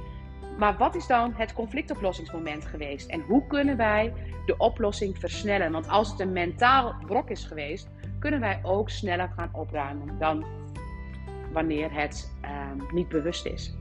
maar 0.58 0.76
wat 0.76 0.94
is 0.94 1.06
dan 1.06 1.34
het 1.36 1.52
conflictoplossingsmoment 1.52 2.64
geweest? 2.64 3.10
En 3.10 3.20
hoe 3.20 3.46
kunnen 3.46 3.76
wij 3.76 4.12
de 4.46 4.56
oplossing 4.56 5.18
versnellen? 5.18 5.72
Want 5.72 5.88
als 5.88 6.10
het 6.10 6.20
een 6.20 6.32
mentaal 6.32 6.94
brok 7.06 7.30
is 7.30 7.44
geweest, 7.44 7.88
kunnen 8.18 8.40
wij 8.40 8.60
ook 8.62 8.90
sneller 8.90 9.32
gaan 9.36 9.50
opruimen 9.52 10.18
dan 10.18 10.44
wanneer 11.52 11.92
het 11.92 12.32
ehm, 12.40 12.94
niet 12.94 13.08
bewust 13.08 13.46
is. 13.46 13.74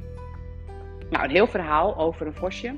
Nou, 1.09 1.23
een 1.23 1.31
heel 1.31 1.47
verhaal 1.47 1.97
over 1.97 2.27
een 2.27 2.35
vosje. 2.35 2.75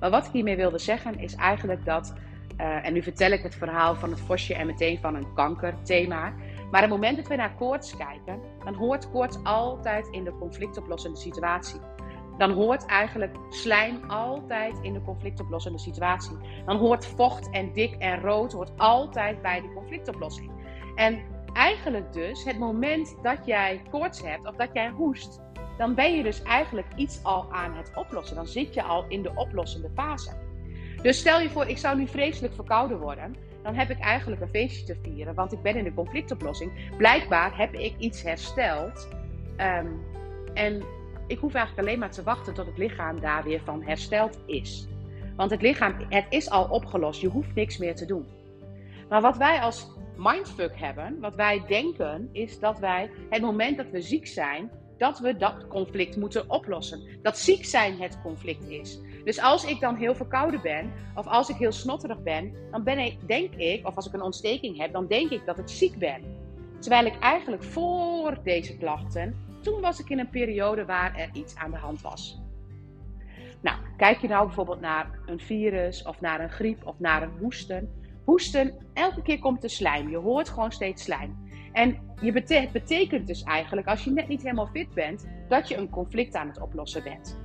Maar 0.00 0.10
wat 0.10 0.26
ik 0.26 0.32
hiermee 0.32 0.56
wilde 0.56 0.78
zeggen 0.78 1.18
is 1.18 1.34
eigenlijk 1.34 1.84
dat, 1.84 2.14
uh, 2.60 2.86
en 2.86 2.92
nu 2.92 3.02
vertel 3.02 3.30
ik 3.30 3.42
het 3.42 3.54
verhaal 3.54 3.94
van 3.94 4.10
het 4.10 4.20
vosje 4.20 4.54
en 4.54 4.66
meteen 4.66 4.98
van 4.98 5.14
een 5.14 5.32
kankerthema. 5.34 6.32
Maar 6.70 6.82
op 6.82 6.90
het 6.90 7.00
moment 7.00 7.16
dat 7.16 7.26
we 7.26 7.36
naar 7.36 7.54
koorts 7.54 7.96
kijken, 7.96 8.40
dan 8.64 8.74
hoort 8.74 9.10
koorts 9.10 9.38
altijd 9.42 10.08
in 10.10 10.24
de 10.24 10.38
conflictoplossende 10.38 11.18
situatie. 11.18 11.80
Dan 12.38 12.50
hoort 12.50 12.86
eigenlijk 12.86 13.36
slijm 13.50 14.10
altijd 14.10 14.78
in 14.82 14.92
de 14.92 15.02
conflictoplossende 15.02 15.78
situatie. 15.78 16.36
Dan 16.66 16.76
hoort 16.76 17.06
vocht 17.06 17.50
en 17.50 17.72
dik 17.72 17.94
en 17.94 18.20
rood 18.20 18.52
hoort 18.52 18.72
altijd 18.76 19.42
bij 19.42 19.60
de 19.60 19.72
conflictoplossing. 19.74 20.50
En 20.94 21.18
eigenlijk 21.54 22.12
dus 22.12 22.44
het 22.44 22.58
moment 22.58 23.16
dat 23.22 23.38
jij 23.46 23.82
koorts 23.90 24.22
hebt 24.22 24.46
of 24.46 24.56
dat 24.56 24.68
jij 24.72 24.90
hoest, 24.90 25.40
dan 25.78 25.94
ben 25.94 26.16
je 26.16 26.22
dus 26.22 26.42
eigenlijk 26.42 26.86
iets 26.96 27.20
al 27.22 27.52
aan 27.52 27.76
het 27.76 27.90
oplossen. 27.94 28.36
Dan 28.36 28.46
zit 28.46 28.74
je 28.74 28.82
al 28.82 29.04
in 29.08 29.22
de 29.22 29.32
oplossende 29.34 29.90
fase. 29.94 30.30
Dus 31.02 31.18
stel 31.18 31.40
je 31.40 31.50
voor, 31.50 31.66
ik 31.66 31.78
zou 31.78 31.98
nu 31.98 32.06
vreselijk 32.06 32.54
verkouden 32.54 32.98
worden. 32.98 33.36
Dan 33.62 33.74
heb 33.74 33.90
ik 33.90 33.98
eigenlijk 33.98 34.42
een 34.42 34.48
feestje 34.48 34.84
te 34.84 34.96
vieren, 35.02 35.34
want 35.34 35.52
ik 35.52 35.62
ben 35.62 35.76
in 35.76 35.84
de 35.84 35.94
conflictoplossing. 35.94 36.96
Blijkbaar 36.96 37.56
heb 37.56 37.74
ik 37.74 37.94
iets 37.98 38.22
hersteld. 38.22 39.08
Ehm, 39.56 39.86
en 40.54 40.82
ik 41.26 41.38
hoef 41.38 41.54
eigenlijk 41.54 41.88
alleen 41.88 41.98
maar 41.98 42.10
te 42.10 42.22
wachten 42.22 42.54
tot 42.54 42.66
het 42.66 42.78
lichaam 42.78 43.20
daar 43.20 43.44
weer 43.44 43.60
van 43.64 43.82
hersteld 43.82 44.38
is. 44.46 44.88
Want 45.36 45.50
het 45.50 45.62
lichaam, 45.62 45.96
het 46.08 46.26
is 46.28 46.50
al 46.50 46.64
opgelost. 46.64 47.20
Je 47.20 47.28
hoeft 47.28 47.54
niks 47.54 47.78
meer 47.78 47.94
te 47.94 48.06
doen. 48.06 48.26
Maar 49.08 49.20
wat 49.20 49.36
wij 49.36 49.60
als 49.60 49.93
mindfuck 50.16 50.78
hebben, 50.78 51.20
wat 51.20 51.34
wij 51.34 51.64
denken, 51.66 52.28
is 52.32 52.58
dat 52.58 52.78
wij 52.78 53.10
het 53.30 53.42
moment 53.42 53.76
dat 53.76 53.90
we 53.90 54.00
ziek 54.00 54.26
zijn, 54.26 54.70
dat 54.98 55.18
we 55.18 55.36
dat 55.36 55.66
conflict 55.68 56.16
moeten 56.16 56.50
oplossen. 56.50 57.02
Dat 57.22 57.38
ziek 57.38 57.64
zijn 57.64 58.00
het 58.00 58.20
conflict 58.22 58.68
is. 58.68 59.00
Dus 59.24 59.40
als 59.40 59.64
ik 59.64 59.80
dan 59.80 59.96
heel 59.96 60.14
verkouden 60.14 60.60
ben, 60.62 60.92
of 61.14 61.26
als 61.26 61.48
ik 61.48 61.56
heel 61.56 61.72
snotterig 61.72 62.22
ben, 62.22 62.52
dan 62.70 62.84
ben 62.84 62.98
ik, 62.98 63.16
denk 63.26 63.54
ik, 63.54 63.86
of 63.86 63.96
als 63.96 64.06
ik 64.06 64.12
een 64.12 64.22
ontsteking 64.22 64.78
heb, 64.78 64.92
dan 64.92 65.06
denk 65.06 65.30
ik 65.30 65.46
dat 65.46 65.58
ik 65.58 65.68
ziek 65.68 65.98
ben. 65.98 66.22
Terwijl 66.78 67.06
ik 67.06 67.18
eigenlijk 67.18 67.62
voor 67.62 68.38
deze 68.42 68.76
klachten, 68.76 69.36
toen 69.62 69.80
was 69.80 70.00
ik 70.00 70.08
in 70.08 70.18
een 70.18 70.30
periode 70.30 70.84
waar 70.84 71.16
er 71.16 71.30
iets 71.32 71.56
aan 71.56 71.70
de 71.70 71.76
hand 71.76 72.00
was. 72.00 72.42
Nou, 73.60 73.78
kijk 73.96 74.20
je 74.20 74.28
nou 74.28 74.46
bijvoorbeeld 74.46 74.80
naar 74.80 75.18
een 75.26 75.40
virus, 75.40 76.02
of 76.02 76.20
naar 76.20 76.40
een 76.40 76.50
griep, 76.50 76.86
of 76.86 76.98
naar 76.98 77.22
een 77.22 77.38
hoesten. 77.40 78.03
Hoesten, 78.24 78.74
elke 78.92 79.22
keer 79.22 79.38
komt 79.38 79.62
er 79.62 79.70
slijm. 79.70 80.10
Je 80.10 80.16
hoort 80.16 80.48
gewoon 80.48 80.72
steeds 80.72 81.02
slijm. 81.02 81.36
En 81.72 81.98
je 82.20 82.32
het 82.32 82.72
betekent 82.72 83.26
dus 83.26 83.42
eigenlijk, 83.42 83.86
als 83.86 84.04
je 84.04 84.10
net 84.10 84.28
niet 84.28 84.42
helemaal 84.42 84.66
fit 84.66 84.94
bent, 84.94 85.28
dat 85.48 85.68
je 85.68 85.76
een 85.76 85.90
conflict 85.90 86.34
aan 86.34 86.48
het 86.48 86.60
oplossen 86.60 87.02
bent. 87.02 87.38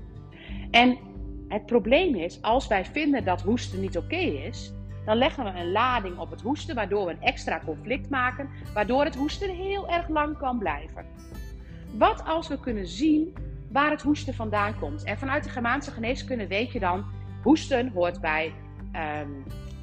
En 0.72 0.98
het 1.48 1.66
probleem 1.66 2.16
is, 2.16 2.42
als 2.42 2.68
wij 2.68 2.86
vinden 2.86 3.26
dat 3.26 3.42
hoesten 3.42 3.82
niet 3.82 3.98
oké 3.98 4.16
is, 4.16 4.74
dan 5.06 5.18
leggen 5.18 5.44
we 5.44 5.60
een 5.60 5.72
lading 5.72 6.18
op 6.18 6.32
het 6.32 6.42
hoesten, 6.42 6.76
waardoor 6.76 7.06
we 7.06 7.12
een 7.12 7.22
extra 7.22 7.62
conflict 7.66 8.10
maken, 8.10 8.50
waardoor 8.74 9.04
het 9.04 9.16
hoesten 9.16 9.56
heel 9.56 9.90
erg 9.90 10.10
lang 10.10 10.38
kan 10.38 10.58
blijven. 10.58 11.06
Wat 11.98 12.26
als 12.26 12.48
we 12.48 12.60
kunnen 12.60 12.88
zien 12.88 13.34
waar 13.72 13.92
het 13.92 14.02
hoesten 14.02 14.34
vandaan 14.34 14.80
komt? 14.80 15.04
En 15.04 15.18
vanuit 15.18 15.44
de 15.44 15.50
Germaanse 15.50 15.92
geneeskunde 15.92 16.48
weet 16.48 16.72
je 16.72 16.80
dan, 16.80 17.06
hoesten 17.44 17.92
hoort 17.92 18.22
bij 18.22 18.54
uh, 18.94 19.02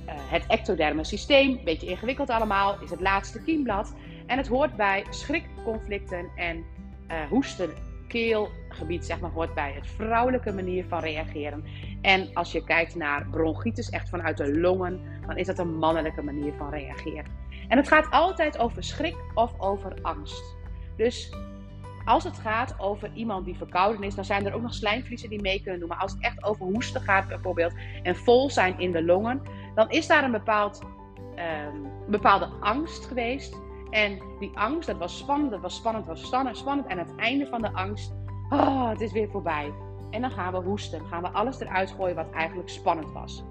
het 0.07 0.47
ectoderme 0.47 1.05
systeem, 1.05 1.61
beetje 1.65 1.87
ingewikkeld 1.87 2.31
allemaal, 2.31 2.83
is 2.83 2.91
het 2.91 3.01
laatste 3.01 3.43
kiemblad. 3.43 3.95
En 4.27 4.39
het 4.39 4.49
hoort 4.49 4.77
bij 4.77 5.05
schrikconflicten 5.11 6.31
en 6.37 6.65
uh, 7.11 7.17
hoesten, 7.29 7.71
keelgebied, 8.09 9.05
zeg 9.05 9.21
maar, 9.21 9.31
hoort 9.31 9.55
bij 9.55 9.73
het 9.73 9.87
vrouwelijke 9.87 10.53
manier 10.53 10.85
van 10.89 11.01
reageren. 11.01 11.65
En 12.03 12.31
als 12.35 12.53
je 12.53 12.65
kijkt 12.65 12.95
naar 12.95 13.27
bronchitis, 13.31 13.91
echt 13.91 14.09
vanuit 14.09 14.37
de 14.37 14.59
longen, 14.59 15.01
dan 15.27 15.37
is 15.37 15.47
dat 15.47 15.59
een 15.59 15.79
mannelijke 15.79 16.23
manier 16.23 16.53
van 16.53 16.71
reageren. 16.71 17.25
En 17.69 17.77
het 17.77 17.89
gaat 17.89 18.11
altijd 18.11 18.59
over 18.59 18.85
schrik 18.85 19.17
of 19.35 19.61
over 19.61 19.99
angst. 20.03 20.57
Dus 20.97 21.33
als 22.07 22.25
het 22.25 22.39
gaat 22.39 22.75
over 22.79 23.11
iemand 23.15 23.45
die 23.45 23.57
verkouden 23.57 24.03
is, 24.03 24.15
dan 24.15 24.25
zijn 24.25 24.47
er 24.47 24.55
ook 24.55 24.63
nog 24.63 24.75
slijmvliezen 24.75 25.29
die 25.29 25.41
mee 25.41 25.63
kunnen 25.63 25.81
doen. 25.81 25.89
Maar 25.89 25.99
als 25.99 26.13
het 26.13 26.23
echt 26.23 26.45
over 26.45 26.67
hoesten 26.67 27.01
gaat 27.01 27.29
bijvoorbeeld 27.29 27.73
en 28.03 28.17
vol 28.17 28.51
zijn 28.51 28.79
in 28.79 28.93
de 28.93 29.05
longen, 29.05 29.43
dan 29.75 29.91
is 29.91 30.07
daar 30.07 30.25
een 30.25 30.33
bepaald, 30.33 30.83
um, 31.73 31.91
bepaalde 32.09 32.47
angst 32.61 33.07
geweest 33.07 33.57
en 33.91 34.19
die 34.39 34.51
angst, 34.55 34.87
dat 34.87 34.99
was 34.99 35.19
spannend, 35.19 35.51
dat 35.51 35.61
was 35.61 35.77
spannend, 35.77 36.07
dat 36.07 36.21
was 36.21 36.59
spannend. 36.59 36.87
En 36.87 36.99
aan 36.99 37.07
het 37.07 37.17
einde 37.17 37.47
van 37.47 37.63
de 37.63 37.73
angst, 37.73 38.15
oh, 38.49 38.89
het 38.89 39.01
is 39.01 39.13
weer 39.13 39.29
voorbij. 39.29 39.73
En 40.11 40.21
dan 40.21 40.31
gaan 40.31 40.53
we 40.53 40.59
hoesten. 40.59 41.07
Gaan 41.07 41.23
we 41.23 41.29
alles 41.29 41.61
eruit 41.61 41.91
gooien 41.91 42.15
wat 42.15 42.31
eigenlijk 42.31 42.69
spannend 42.69 43.13
was. 43.13 43.45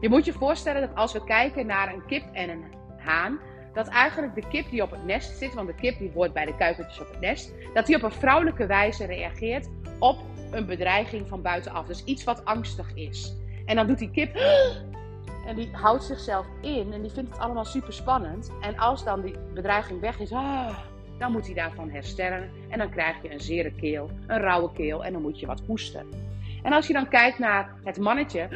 Je 0.00 0.08
moet 0.08 0.24
je 0.24 0.32
voorstellen 0.32 0.80
dat 0.80 0.94
als 0.94 1.12
we 1.12 1.24
kijken 1.24 1.66
naar 1.66 1.92
een 1.92 2.06
kip 2.06 2.24
en 2.32 2.50
een 2.50 2.64
haan, 2.96 3.38
dat 3.74 3.88
eigenlijk 3.88 4.34
de 4.34 4.48
kip 4.48 4.70
die 4.70 4.82
op 4.82 4.90
het 4.90 5.04
nest 5.04 5.38
zit, 5.38 5.54
want 5.54 5.66
de 5.66 5.74
kip 5.74 5.98
die 5.98 6.10
hoort 6.14 6.32
bij 6.32 6.44
de 6.44 6.56
kuikentjes 6.56 7.00
op 7.00 7.08
het 7.08 7.20
nest, 7.20 7.52
dat 7.74 7.86
die 7.86 7.96
op 7.96 8.02
een 8.02 8.12
vrouwelijke 8.12 8.66
wijze 8.66 9.04
reageert 9.04 9.68
op 9.98 10.18
een 10.50 10.66
bedreiging 10.66 11.28
van 11.28 11.42
buitenaf. 11.42 11.86
Dus 11.86 12.04
iets 12.04 12.24
wat 12.24 12.44
angstig 12.44 12.94
is. 12.94 13.36
En 13.66 13.76
dan 13.76 13.86
doet 13.86 13.98
die 13.98 14.10
kip 14.10 14.34
en 15.48 15.56
die 15.56 15.68
houdt 15.72 16.04
zichzelf 16.04 16.46
in 16.60 16.92
en 16.92 17.02
die 17.02 17.10
vindt 17.10 17.30
het 17.30 17.38
allemaal 17.38 17.64
super 17.64 17.92
spannend. 17.92 18.52
En 18.60 18.78
als 18.78 19.04
dan 19.04 19.20
die 19.20 19.34
bedreiging 19.54 20.00
weg 20.00 20.18
is, 20.18 20.32
ah, 20.32 20.78
dan 21.18 21.32
moet 21.32 21.46
hij 21.46 21.54
daarvan 21.54 21.90
herstellen. 21.90 22.50
En 22.68 22.78
dan 22.78 22.90
krijg 22.90 23.22
je 23.22 23.32
een 23.32 23.40
zere 23.40 23.72
keel, 23.72 24.10
een 24.26 24.40
rauwe 24.40 24.72
keel 24.72 25.04
en 25.04 25.12
dan 25.12 25.22
moet 25.22 25.40
je 25.40 25.46
wat 25.46 25.62
hoesten. 25.66 26.06
En 26.64 26.72
als 26.72 26.86
je 26.86 26.92
dan 26.92 27.08
kijkt 27.08 27.38
naar 27.38 27.74
het 27.82 27.98
mannetje, 27.98 28.48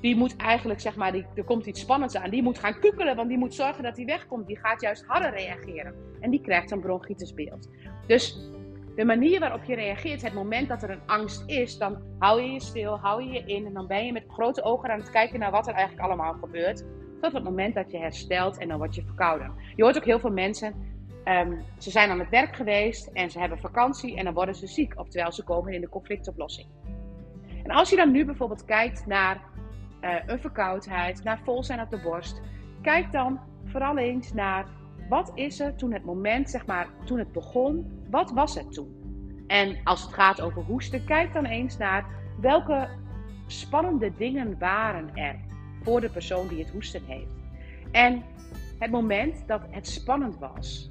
die 0.00 0.16
moet 0.16 0.36
eigenlijk, 0.36 0.80
zeg 0.80 0.96
maar, 0.96 1.12
die, 1.12 1.26
er 1.34 1.44
komt 1.44 1.66
iets 1.66 1.80
spannends 1.80 2.16
aan. 2.16 2.30
Die 2.30 2.42
moet 2.42 2.58
gaan 2.58 2.80
kukelen, 2.80 3.16
want 3.16 3.28
die 3.28 3.38
moet 3.38 3.54
zorgen 3.54 3.82
dat 3.82 3.96
hij 3.96 4.04
wegkomt. 4.04 4.46
Die 4.46 4.58
gaat 4.58 4.80
juist 4.80 5.04
harder 5.06 5.30
reageren. 5.30 5.94
En 6.20 6.30
die 6.30 6.40
krijgt 6.40 6.70
een 6.70 6.80
bronchitisbeeld. 6.80 7.68
Dus 8.06 8.50
de 8.96 9.04
manier 9.04 9.40
waarop 9.40 9.64
je 9.64 9.74
reageert, 9.74 10.22
het 10.22 10.34
moment 10.34 10.68
dat 10.68 10.82
er 10.82 10.90
een 10.90 11.06
angst 11.06 11.42
is, 11.46 11.78
dan 11.78 12.02
hou 12.18 12.42
je 12.42 12.52
je 12.52 12.60
stil, 12.60 12.98
hou 12.98 13.22
je 13.22 13.32
je 13.32 13.44
in 13.44 13.66
en 13.66 13.72
dan 13.72 13.86
ben 13.86 14.06
je 14.06 14.12
met 14.12 14.24
grote 14.28 14.62
ogen 14.62 14.90
aan 14.90 14.98
het 14.98 15.10
kijken 15.10 15.38
naar 15.38 15.50
wat 15.50 15.66
er 15.66 15.74
eigenlijk 15.74 16.06
allemaal 16.06 16.32
gebeurt. 16.32 16.84
Tot 17.20 17.32
het 17.32 17.44
moment 17.44 17.74
dat 17.74 17.90
je 17.90 17.98
herstelt 17.98 18.58
en 18.58 18.68
dan 18.68 18.78
word 18.78 18.94
je 18.94 19.02
verkouden. 19.04 19.52
Je 19.76 19.82
hoort 19.82 19.96
ook 19.96 20.04
heel 20.04 20.20
veel 20.20 20.30
mensen, 20.30 20.74
um, 21.24 21.62
ze 21.78 21.90
zijn 21.90 22.10
aan 22.10 22.18
het 22.18 22.30
werk 22.30 22.56
geweest 22.56 23.06
en 23.06 23.30
ze 23.30 23.38
hebben 23.38 23.58
vakantie 23.58 24.16
en 24.16 24.24
dan 24.24 24.34
worden 24.34 24.54
ze 24.54 24.66
ziek, 24.66 24.98
oftewel 24.98 25.32
ze 25.32 25.44
komen 25.44 25.72
in 25.72 25.80
de 25.80 25.88
conflictoplossing. 25.88 26.68
En 27.62 27.70
als 27.70 27.90
je 27.90 27.96
dan 27.96 28.10
nu 28.10 28.24
bijvoorbeeld 28.24 28.64
kijkt 28.64 29.06
naar 29.06 29.40
uh, 30.00 30.14
een 30.26 30.40
verkoudheid, 30.40 31.24
naar 31.24 31.40
vol 31.44 31.64
zijn 31.64 31.80
op 31.80 31.90
de 31.90 32.00
borst, 32.00 32.40
kijk 32.82 33.12
dan 33.12 33.40
vooral 33.64 33.98
eens 33.98 34.32
naar 34.32 34.66
wat 35.08 35.32
is 35.34 35.60
er 35.60 35.74
toen 35.74 35.92
het 35.92 36.04
moment, 36.04 36.50
zeg 36.50 36.66
maar, 36.66 36.86
toen 37.04 37.18
het 37.18 37.32
begon, 37.32 38.04
wat 38.10 38.30
was 38.30 38.54
het 38.54 38.72
toen? 38.72 39.00
En 39.46 39.76
als 39.84 40.02
het 40.02 40.12
gaat 40.12 40.40
over 40.40 40.62
hoesten, 40.62 41.04
kijk 41.04 41.32
dan 41.32 41.44
eens 41.44 41.76
naar 41.76 42.06
welke 42.40 42.88
spannende 43.46 44.12
dingen 44.16 44.58
waren 44.58 45.16
er 45.16 45.36
voor 45.82 46.00
de 46.00 46.10
persoon 46.10 46.48
die 46.48 46.58
het 46.58 46.70
hoesten 46.70 47.02
heeft. 47.06 47.34
En 47.90 48.22
het 48.78 48.90
moment 48.90 49.46
dat 49.46 49.62
het 49.70 49.88
spannend 49.88 50.38
was, 50.38 50.90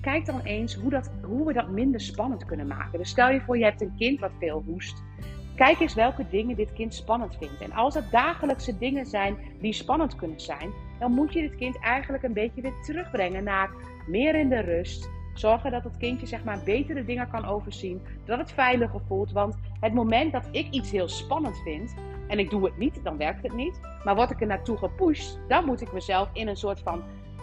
kijk 0.00 0.26
dan 0.26 0.40
eens 0.40 0.74
hoe, 0.74 0.90
dat, 0.90 1.10
hoe 1.22 1.46
we 1.46 1.52
dat 1.52 1.68
minder 1.68 2.00
spannend 2.00 2.44
kunnen 2.44 2.66
maken. 2.66 2.98
Dus 2.98 3.08
stel 3.08 3.30
je 3.30 3.40
voor, 3.40 3.58
je 3.58 3.64
hebt 3.64 3.80
een 3.80 3.94
kind 3.96 4.20
wat 4.20 4.32
veel 4.38 4.62
hoest. 4.66 5.02
Kijk 5.54 5.80
eens 5.80 5.94
welke 5.94 6.26
dingen 6.30 6.56
dit 6.56 6.72
kind 6.72 6.94
spannend 6.94 7.36
vindt. 7.36 7.60
En 7.60 7.72
als 7.72 7.94
het 7.94 8.10
dagelijkse 8.10 8.78
dingen 8.78 9.06
zijn 9.06 9.36
die 9.60 9.72
spannend 9.72 10.16
kunnen 10.16 10.40
zijn, 10.40 10.70
dan 10.98 11.12
moet 11.12 11.32
je 11.32 11.40
dit 11.40 11.56
kind 11.56 11.78
eigenlijk 11.78 12.22
een 12.22 12.32
beetje 12.32 12.60
weer 12.60 12.80
terugbrengen 12.82 13.44
naar 13.44 13.70
meer 14.06 14.34
in 14.34 14.48
de 14.48 14.60
rust. 14.60 15.10
Zorgen 15.34 15.70
dat 15.70 15.84
het 15.84 15.96
kindje 15.96 16.26
zeg 16.26 16.44
maar 16.44 16.58
betere 16.64 17.04
dingen 17.04 17.30
kan 17.30 17.44
overzien, 17.44 18.02
dat 18.24 18.38
het 18.38 18.52
veiliger 18.52 19.00
voelt. 19.06 19.32
Want 19.32 19.56
het 19.80 19.94
moment 19.94 20.32
dat 20.32 20.48
ik 20.50 20.70
iets 20.70 20.90
heel 20.90 21.08
spannend 21.08 21.56
vind 21.64 21.94
en 22.28 22.38
ik 22.38 22.50
doe 22.50 22.64
het 22.64 22.78
niet, 22.78 23.00
dan 23.02 23.16
werkt 23.16 23.42
het 23.42 23.54
niet. 23.54 23.80
Maar 24.04 24.14
word 24.14 24.30
ik 24.30 24.40
er 24.40 24.46
naartoe 24.46 24.76
gepusht, 24.76 25.38
dan 25.48 25.64
moet 25.64 25.80
ik 25.80 25.92
mezelf 25.92 26.28
in 26.32 26.48
een 26.48 26.56
soort 26.56 26.80
van 26.80 27.02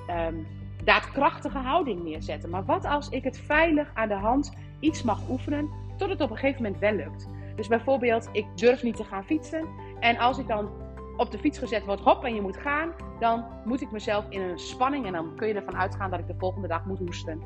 um, 0.10 0.48
daadkrachtige 0.84 1.58
houding 1.58 2.04
neerzetten. 2.04 2.50
Maar 2.50 2.66
wat 2.66 2.86
als 2.86 3.10
ik 3.10 3.24
het 3.24 3.40
veilig 3.40 3.92
aan 3.94 4.08
de 4.08 4.14
hand 4.14 4.54
iets 4.80 5.04
mag 5.04 5.30
oefenen, 5.30 5.70
tot 5.98 6.10
het 6.10 6.22
op 6.22 6.30
een 6.30 6.38
gegeven 6.38 6.64
moment 6.64 6.82
wel 6.82 6.94
lukt? 6.94 7.28
Dus 7.56 7.68
bijvoorbeeld, 7.68 8.30
ik 8.32 8.46
durf 8.56 8.84
niet 8.84 8.96
te 8.96 9.04
gaan 9.04 9.26
fietsen. 9.26 9.68
En 10.00 10.18
als 10.18 10.38
ik 10.38 10.48
dan 10.48 10.70
op 11.18 11.32
de 11.32 11.40
fiets 11.40 11.58
gezet 11.58 11.86
word, 11.86 12.00
hop, 12.00 12.24
en 12.24 12.36
je 12.36 12.42
moet 12.42 12.58
gaan, 12.58 12.94
dan 13.20 13.46
moet 13.66 13.82
ik 13.82 13.92
mezelf 13.92 14.26
in 14.30 14.42
een 14.42 14.60
spanning 14.60 15.06
en 15.06 15.14
dan 15.14 15.36
kun 15.36 15.48
je 15.48 15.54
ervan 15.54 15.78
uitgaan 15.78 16.10
dat 16.10 16.20
ik 16.20 16.28
de 16.28 16.36
volgende 16.38 16.68
dag 16.68 16.86
moet 16.86 17.00
hoesten. 17.00 17.42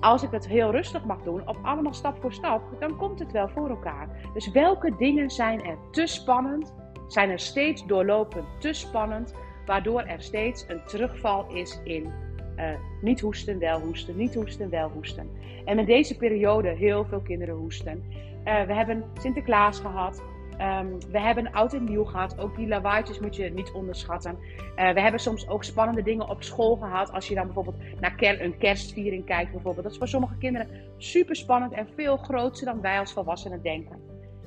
Als 0.00 0.22
ik 0.22 0.30
het 0.30 0.48
heel 0.48 0.70
rustig 0.70 1.04
mag 1.04 1.22
doen, 1.22 1.48
op 1.48 1.58
allemaal 1.62 1.94
stap 1.94 2.20
voor 2.20 2.32
stap, 2.32 2.62
dan 2.80 2.96
komt 2.96 3.18
het 3.18 3.32
wel 3.32 3.48
voor 3.48 3.68
elkaar. 3.68 4.30
Dus 4.32 4.50
welke 4.50 4.96
dingen 4.96 5.30
zijn 5.30 5.64
er 5.64 5.78
te 5.90 6.06
spannend, 6.06 6.74
zijn 7.06 7.30
er 7.30 7.38
steeds 7.38 7.86
doorlopend 7.86 8.46
te 8.58 8.72
spannend, 8.72 9.34
waardoor 9.66 10.00
er 10.02 10.22
steeds 10.22 10.64
een 10.68 10.84
terugval 10.84 11.46
is 11.48 11.80
in 11.84 12.25
uh, 12.56 12.70
niet 13.00 13.20
hoesten, 13.20 13.58
wel 13.58 13.80
hoesten, 13.80 14.16
niet 14.16 14.34
hoesten, 14.34 14.70
wel 14.70 14.88
hoesten. 14.88 15.30
En 15.64 15.78
in 15.78 15.84
deze 15.84 16.16
periode 16.16 16.68
heel 16.68 17.04
veel 17.04 17.20
kinderen 17.20 17.54
hoesten. 17.54 18.04
Uh, 18.44 18.62
we 18.62 18.74
hebben 18.74 19.04
Sinterklaas 19.18 19.78
gehad. 19.80 20.22
Um, 20.60 20.98
we 21.10 21.20
hebben 21.20 21.52
oud 21.52 21.74
en 21.74 21.84
nieuw 21.84 22.04
gehad. 22.04 22.38
Ook 22.38 22.56
die 22.56 22.68
lawaaitjes 22.68 23.20
moet 23.20 23.36
je 23.36 23.50
niet 23.50 23.72
onderschatten. 23.72 24.38
Uh, 24.76 24.92
we 24.92 25.00
hebben 25.00 25.20
soms 25.20 25.48
ook 25.48 25.64
spannende 25.64 26.02
dingen 26.02 26.28
op 26.28 26.42
school 26.42 26.76
gehad. 26.76 27.12
Als 27.12 27.28
je 27.28 27.34
dan 27.34 27.44
bijvoorbeeld 27.44 27.76
naar 28.00 28.40
een 28.40 28.58
kerstviering 28.58 29.24
kijkt, 29.24 29.52
bijvoorbeeld. 29.52 29.82
Dat 29.82 29.92
is 29.92 29.98
voor 29.98 30.08
sommige 30.08 30.38
kinderen 30.38 30.68
super 30.96 31.36
spannend 31.36 31.72
en 31.72 31.88
veel 31.94 32.16
groter 32.16 32.64
dan 32.64 32.80
wij 32.80 32.98
als 32.98 33.12
volwassenen 33.12 33.62
denken. 33.62 33.96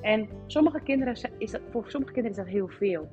En 0.00 0.28
sommige 0.46 0.80
kinderen 0.80 1.14
is 1.38 1.50
dat, 1.50 1.60
voor 1.70 1.84
sommige 1.86 2.12
kinderen 2.12 2.38
is 2.38 2.44
dat 2.44 2.54
heel 2.54 2.68
veel. 2.68 3.08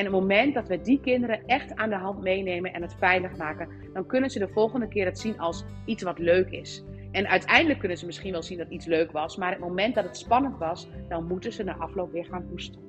En 0.00 0.06
het 0.06 0.14
moment 0.14 0.54
dat 0.54 0.68
we 0.68 0.80
die 0.80 1.00
kinderen 1.00 1.46
echt 1.46 1.76
aan 1.76 1.90
de 1.90 1.96
hand 1.96 2.22
meenemen 2.22 2.72
en 2.72 2.82
het 2.82 2.94
veilig 2.98 3.36
maken, 3.36 3.68
dan 3.92 4.06
kunnen 4.06 4.30
ze 4.30 4.38
de 4.38 4.48
volgende 4.48 4.88
keer 4.88 5.04
het 5.04 5.18
zien 5.18 5.38
als 5.38 5.64
iets 5.84 6.02
wat 6.02 6.18
leuk 6.18 6.50
is. 6.50 6.84
En 7.10 7.28
uiteindelijk 7.28 7.78
kunnen 7.78 7.98
ze 7.98 8.06
misschien 8.06 8.32
wel 8.32 8.42
zien 8.42 8.58
dat 8.58 8.70
iets 8.70 8.86
leuk 8.86 9.12
was, 9.12 9.36
maar 9.36 9.50
het 9.50 9.60
moment 9.60 9.94
dat 9.94 10.04
het 10.04 10.16
spannend 10.16 10.58
was, 10.58 10.88
dan 11.08 11.26
moeten 11.26 11.52
ze 11.52 11.64
na 11.64 11.76
afloop 11.76 12.12
weer 12.12 12.24
gaan 12.24 12.46
hoesten. 12.50 12.80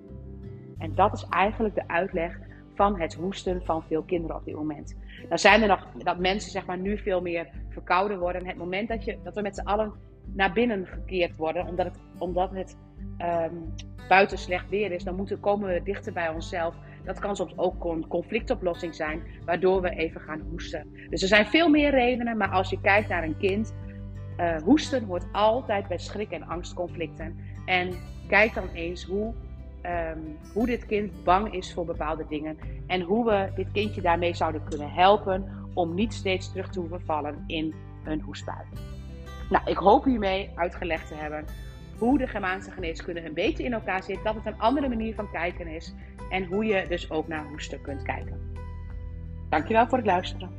En 0.78 0.96
dat 0.96 1.14
is 1.14 1.26
eigenlijk 1.30 1.76
de 1.76 1.88
uitleg 1.88 2.40
van 2.76 3.00
het 3.00 3.14
hoesten 3.14 3.62
van 3.66 3.84
veel 3.84 4.04
kinderen 4.04 4.36
op 4.36 4.46
dit 4.46 4.56
moment. 4.56 4.98
Dan 5.30 5.40
zijn 5.40 5.62
er 5.62 5.68
nog 5.68 5.88
dat 5.98 6.20
mensen 6.20 6.52
zeg 6.52 6.66
maar, 6.66 6.78
nu 6.78 6.98
veel 6.98 7.22
meer 7.22 7.48
verkouden 7.70 8.20
worden. 8.20 8.46
Het 8.46 8.58
moment 8.58 8.88
dat, 8.88 9.04
je, 9.04 9.18
dat 9.24 9.36
we 9.36 9.42
met 9.42 9.56
z'n 9.56 9.66
allen 9.68 9.94
naar 10.26 10.54
binnen 10.54 10.86
gekeerd 10.88 11.36
worden, 11.36 11.68
omdat 11.68 11.86
het, 11.86 12.00
omdat 12.18 12.52
het 12.52 12.78
um, 13.52 13.74
buiten 14.08 14.38
slecht 14.38 14.70
weer 14.70 14.92
is, 14.92 15.04
dan 15.04 15.16
moeten, 15.16 15.40
komen 15.40 15.74
we 15.74 15.84
dichter 15.84 16.14
bij 16.14 16.30
onszelf. 16.30 16.76
Dat 17.06 17.20
kan 17.20 17.36
soms 17.36 17.58
ook 17.58 17.86
een 17.86 18.08
conflictoplossing 18.08 18.96
zijn, 18.96 19.22
waardoor 19.46 19.82
we 19.82 19.90
even 19.90 20.22
gaan 20.22 20.42
hoesten. 20.50 20.88
Dus 21.10 21.22
er 21.22 21.28
zijn 21.28 21.46
veel 21.46 21.70
meer 21.70 21.90
redenen, 21.90 22.38
maar 22.38 22.50
als 22.50 22.70
je 22.70 22.82
kijkt 22.82 23.10
naar 23.10 23.24
een 23.24 23.38
kind, 23.38 23.74
uh, 24.38 24.56
hoesten 24.62 25.04
hoort 25.04 25.26
altijd 25.32 25.88
bij 25.88 25.98
schrik- 25.98 26.32
en 26.32 26.44
angstconflicten. 26.44 27.38
En 27.66 27.94
kijk 28.28 28.54
dan 28.54 28.68
eens 28.74 29.04
hoe, 29.04 29.34
um, 29.86 30.38
hoe 30.54 30.66
dit 30.66 30.86
kind 30.86 31.24
bang 31.24 31.54
is 31.54 31.74
voor 31.74 31.86
bepaalde 31.86 32.26
dingen. 32.30 32.58
En 32.88 33.02
hoe 33.02 33.26
we 33.26 33.52
dit 33.56 33.72
kindje 33.72 34.02
daarmee 34.02 34.34
zouden 34.34 34.64
kunnen 34.64 34.92
helpen 34.92 35.46
om 35.74 35.94
niet 35.94 36.14
steeds 36.14 36.52
terug 36.52 36.70
te 36.70 36.80
hoeven 36.80 37.02
vallen 37.02 37.44
in 37.48 37.74
een 38.04 38.22
hoestbui. 38.22 38.66
Nou, 39.52 39.64
ik 39.66 39.78
hoop 39.78 40.04
hiermee 40.04 40.52
uitgelegd 40.56 41.08
te 41.08 41.16
hebben 41.16 41.46
hoe 41.98 42.18
de 42.18 42.28
Germaanse 42.28 42.72
geneeskunde 42.72 43.26
een 43.26 43.34
beetje 43.34 43.64
in 43.64 43.74
elkaar 43.74 44.04
zit. 44.04 44.24
Dat 44.24 44.36
het 44.36 44.46
een 44.46 44.60
andere 44.60 44.90
manier 44.90 45.16
van 45.16 45.32
kijken 45.32 45.68
is. 45.68 45.94
En 46.30 46.46
hoe 46.46 46.66
je 46.66 46.86
dus 46.88 47.12
ook 47.12 47.28
naar 47.28 47.46
hoesten 47.46 47.82
kunt 47.82 48.04
kijken. 48.04 48.54
Dankjewel 49.50 49.88
voor 49.88 49.98
het 49.98 50.08
luisteren. 50.08 50.50